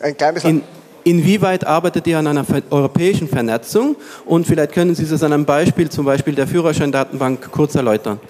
Ein 0.00 0.16
klein 0.16 0.34
bisschen... 0.34 0.79
In, 1.04 1.18
inwieweit 1.18 1.66
arbeitet 1.66 2.06
ihr 2.06 2.18
an 2.18 2.26
einer 2.26 2.44
europäischen 2.70 3.28
Vernetzung 3.28 3.96
und 4.24 4.46
vielleicht 4.46 4.72
können 4.72 4.94
Sie 4.94 5.06
das 5.06 5.22
an 5.22 5.32
einem 5.32 5.44
Beispiel, 5.44 5.90
zum 5.90 6.04
Beispiel 6.04 6.34
der 6.34 6.46
Führerscheindatenbank, 6.46 7.50
kurz 7.52 7.74
erläutern? 7.74 8.20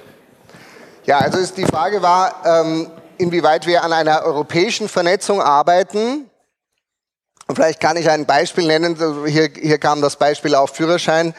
Ja, 1.04 1.18
also 1.18 1.38
die 1.54 1.64
Frage 1.64 2.02
war, 2.02 2.42
ähm, 2.44 2.90
inwieweit 3.18 3.66
wir 3.66 3.83
an 3.83 3.92
einer 3.92 4.22
europäischen 4.22 4.88
Vernetzung 4.88 5.40
arbeiten. 5.40 6.30
Und 7.46 7.56
vielleicht 7.56 7.80
kann 7.80 7.96
ich 7.96 8.09
ein 8.09 8.26
Beispiel 8.26 8.66
nennen. 8.66 8.96
Hier, 9.26 9.50
hier 9.54 9.78
kam 9.78 10.00
das 10.00 10.16
Beispiel 10.16 10.54
auf 10.54 10.70
Führerschein. 10.70 11.35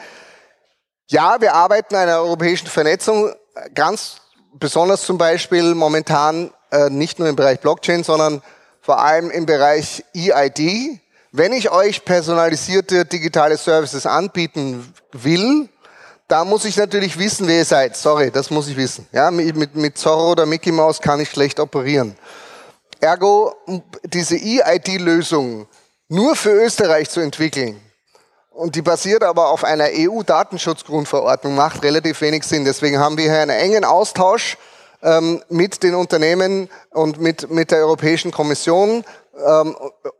Ja, 1.08 1.40
wir 1.40 1.54
arbeiten 1.54 1.94
an 1.94 2.02
einer 2.02 2.18
europäischen 2.18 2.66
Vernetzung 2.66 3.32
ganz 3.74 4.16
besonders 4.54 5.02
zum 5.02 5.18
Beispiel 5.18 5.74
momentan 5.74 6.52
äh, 6.70 6.90
nicht 6.90 7.18
nur 7.18 7.28
im 7.28 7.36
Bereich 7.36 7.60
Blockchain, 7.60 8.04
sondern 8.04 8.42
vor 8.80 9.00
allem 9.00 9.30
im 9.30 9.46
Bereich 9.46 10.04
EID. 10.14 11.00
Wenn 11.34 11.54
ich 11.54 11.70
euch 11.70 12.04
personalisierte 12.04 13.06
digitale 13.06 13.56
Services 13.56 14.04
anbieten 14.04 14.92
will, 15.12 15.66
da 16.28 16.44
muss 16.44 16.66
ich 16.66 16.76
natürlich 16.76 17.18
wissen, 17.18 17.48
wer 17.48 17.56
ihr 17.56 17.64
seid. 17.64 17.96
Sorry, 17.96 18.30
das 18.30 18.50
muss 18.50 18.68
ich 18.68 18.76
wissen. 18.76 19.06
Ja, 19.12 19.30
mit, 19.30 19.74
mit, 19.74 19.96
Zorro 19.96 20.32
oder 20.32 20.44
Mickey 20.44 20.70
Mouse 20.70 21.00
kann 21.00 21.20
ich 21.20 21.30
schlecht 21.30 21.58
operieren. 21.58 22.16
Ergo, 23.00 23.54
diese 24.04 24.36
EID-Lösung 24.36 25.66
nur 26.08 26.36
für 26.36 26.50
Österreich 26.50 27.08
zu 27.08 27.20
entwickeln, 27.20 27.80
und 28.50 28.74
die 28.76 28.82
basiert 28.82 29.24
aber 29.24 29.48
auf 29.48 29.64
einer 29.64 29.88
EU-Datenschutzgrundverordnung, 29.90 31.54
macht 31.54 31.82
relativ 31.82 32.20
wenig 32.20 32.44
Sinn. 32.44 32.66
Deswegen 32.66 32.98
haben 32.98 33.16
wir 33.16 33.24
hier 33.24 33.40
einen 33.40 33.50
engen 33.50 33.86
Austausch 33.86 34.58
ähm, 35.02 35.42
mit 35.48 35.82
den 35.82 35.94
Unternehmen 35.94 36.68
und 36.90 37.18
mit, 37.18 37.50
mit 37.50 37.70
der 37.70 37.78
Europäischen 37.78 38.30
Kommission. 38.30 39.04
Ähm, 39.34 39.76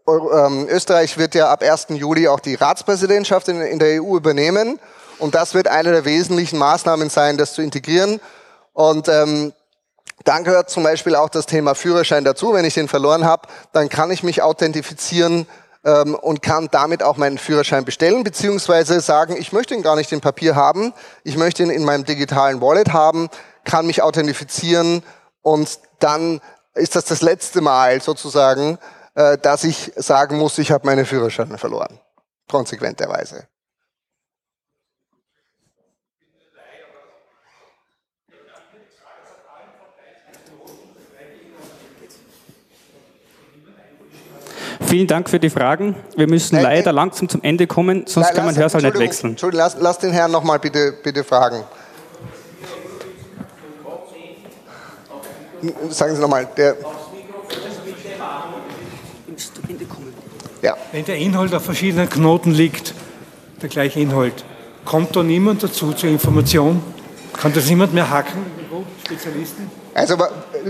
ähm, 0.09 0.67
Österreich 0.69 1.19
wird 1.19 1.35
ja 1.35 1.51
ab 1.51 1.63
1. 1.63 1.89
Juli 1.91 2.29
auch 2.29 2.41
die 2.41 2.55
Ratspräsidentschaft 2.55 3.49
in, 3.49 3.61
in 3.61 3.79
der 3.79 4.03
EU 4.03 4.17
übernehmen. 4.17 4.79
Und 5.19 5.35
das 5.35 5.55
wird 5.55 5.69
eine 5.69 5.93
der 5.93 6.05
wesentlichen 6.05 6.59
Maßnahmen 6.59 7.11
sein, 7.11 7.37
das 7.37 7.53
zu 7.53 7.63
integrieren. 7.63 8.21
Und 8.73 9.09
ähm, 9.09 9.53
dann 10.25 10.45
gehört 10.45 10.71
zum 10.71 10.83
Beispiel 10.83 11.15
auch 11.15 11.29
das 11.29 11.47
Thema 11.47 11.75
Führerschein 11.75 12.25
dazu. 12.25 12.55
Wenn 12.55 12.65
ich 12.65 12.75
den 12.75 12.89
verloren 12.89 13.25
habe, 13.25 13.49
dann 13.73 13.89
kann 13.89 14.11
ich 14.11 14.23
mich 14.23 14.43
authentifizieren 14.43 15.47
ähm, 15.85 16.15
und 16.15 16.43
kann 16.43 16.69
damit 16.71 17.03
auch 17.03 17.17
meinen 17.17 17.39
Führerschein 17.39 17.85
bestellen, 17.85 18.25
beziehungsweise 18.25 19.01
sagen, 19.01 19.37
ich 19.37 19.53
möchte 19.53 19.75
ihn 19.75 19.83
gar 19.83 19.97
nicht 19.97 20.13
in 20.13 20.21
Papier 20.21 20.55
haben, 20.55 20.93
ich 21.25 21.37
möchte 21.37 21.63
ihn 21.63 21.71
in 21.71 21.85
meinem 21.85 22.05
digitalen 22.05 22.61
Wallet 22.61 22.93
haben, 22.93 23.29
kann 23.65 23.87
mich 23.87 24.03
authentifizieren 24.03 25.03
und 25.43 25.79
dann 25.99 26.41
ist 26.75 26.97
das 26.97 27.05
das 27.05 27.21
letzte 27.21 27.61
Mal 27.61 28.01
sozusagen, 28.01 28.79
äh, 29.15 29.39
dass 29.39 29.65
ich 29.65 29.93
sagen 29.97 30.39
muss, 30.39 30.59
ich 30.59 30.71
habe 30.71 30.87
meine 30.87 31.05
Führerscheine 31.05 31.59
verloren. 31.59 31.99
Konsequenterweise. 32.49 33.47
Vielen 44.93 45.07
Dank 45.07 45.31
für 45.31 45.41
die 45.41 45.49
Fragen. 45.49 45.97
Wir 46.17 46.29
müssen 46.29 46.57
Nein, 46.57 46.65
leider 46.65 46.93
langsam 46.93 47.27
zum 47.27 47.43
Ende 47.43 47.67
kommen, 47.67 48.07
sonst 48.07 48.27
lass, 48.27 48.35
kann 48.35 48.45
man 48.45 48.57
Hörsaal 48.57 48.83
nicht 48.83 48.99
wechseln. 48.99 49.31
Entschuldigung, 49.31 49.65
lass, 49.65 49.77
lass 49.81 49.99
den 49.99 50.13
Herrn 50.13 50.31
nochmal 50.31 50.59
bitte, 50.59 50.93
bitte 51.03 51.25
fragen. 51.25 51.65
Sagen 55.89 56.15
Sie 56.15 56.21
nochmal, 56.21 56.47
der. 56.57 56.77
Ja. 60.63 60.77
Wenn 60.93 61.05
der 61.05 61.17
Inhalt 61.17 61.53
auf 61.55 61.65
verschiedenen 61.65 62.09
Knoten 62.09 62.53
liegt, 62.53 62.95
der 63.61 63.69
gleiche 63.69 64.01
Inhalt, 64.01 64.45
kommt 64.85 65.15
da 65.17 65.23
niemand 65.23 65.63
dazu 65.63 65.93
zur 65.93 66.09
Information? 66.09 66.83
Kann 67.33 67.53
das 67.53 67.67
niemand 67.67 67.93
mehr 67.93 68.09
hacken? 68.09 68.47
Spezialisten? 69.05 69.71
Also 69.95 70.17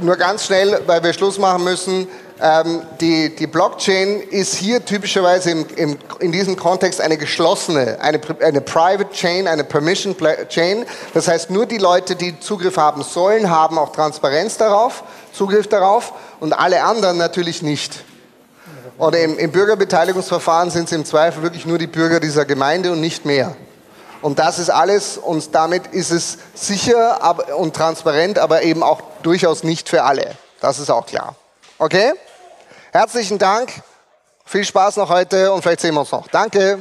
nur 0.01 0.17
ganz 0.17 0.47
schnell, 0.47 0.81
weil 0.87 1.03
wir 1.03 1.13
Schluss 1.13 1.39
machen 1.39 1.63
müssen. 1.65 2.09
Ähm, 2.41 2.83
die, 3.01 3.37
die, 3.37 3.47
Blockchain 3.47 4.21
ist 4.21 4.57
hier 4.57 4.85
typischerweise 4.85 5.51
im, 5.53 5.67
im, 5.77 5.99
in 6.19 6.33
diesem 6.33 6.57
Kontext 6.57 7.01
eine 7.01 7.17
geschlossene, 7.17 8.01
eine, 8.01 8.21
eine 8.41 8.61
Private 8.61 9.11
Chain, 9.13 9.47
eine 9.47 9.63
Permission 9.63 10.17
Chain. 10.49 10.85
Das 11.15 11.29
heißt, 11.29 11.51
nur 11.51 11.67
die 11.67 11.79
Leute, 11.79 12.17
die 12.17 12.41
Zugriff 12.41 12.79
haben 12.79 13.03
sollen, 13.03 13.49
haben 13.49 13.79
auch 13.79 13.93
Transparenz 13.93 14.57
darauf, 14.57 15.05
Zugriff 15.33 15.69
darauf 15.69 16.15
und 16.41 16.53
alle 16.53 16.83
anderen 16.83 17.19
natürlich 17.19 17.63
nicht. 17.63 18.03
Oder 18.99 19.21
im, 19.21 19.39
im 19.39 19.51
Bürgerbeteiligungsverfahren 19.51 20.71
sind 20.71 20.85
es 20.85 20.93
im 20.93 21.05
Zweifel 21.05 21.43
wirklich 21.43 21.67
nur 21.67 21.79
die 21.79 21.87
Bürger 21.87 22.21
dieser 22.21 22.45
Gemeinde 22.45 22.93
und 22.93 23.01
nicht 23.01 23.25
mehr. 23.25 23.57
Und 24.21 24.39
das 24.39 24.59
ist 24.59 24.71
alles 24.71 25.19
und 25.19 25.55
damit 25.55 25.89
ist 25.89 26.11
es 26.11 26.39
sicher 26.55 27.37
und 27.57 27.75
transparent, 27.75 28.39
aber 28.39 28.63
eben 28.63 28.83
auch 28.83 29.03
durchaus 29.23 29.65
nicht 29.65 29.89
für 29.89 30.05
alle. 30.05 30.37
Das 30.61 30.79
ist 30.79 30.91
auch 30.91 31.07
klar. 31.07 31.35
Okay? 31.79 32.13
Herzlichen 32.93 33.39
Dank. 33.39 33.73
Viel 34.45 34.65
Spaß 34.65 34.97
noch 34.97 35.09
heute 35.09 35.53
und 35.53 35.63
vielleicht 35.63 35.81
sehen 35.81 35.95
wir 35.95 36.01
uns 36.01 36.13
noch. 36.13 36.29
Danke. 36.29 36.79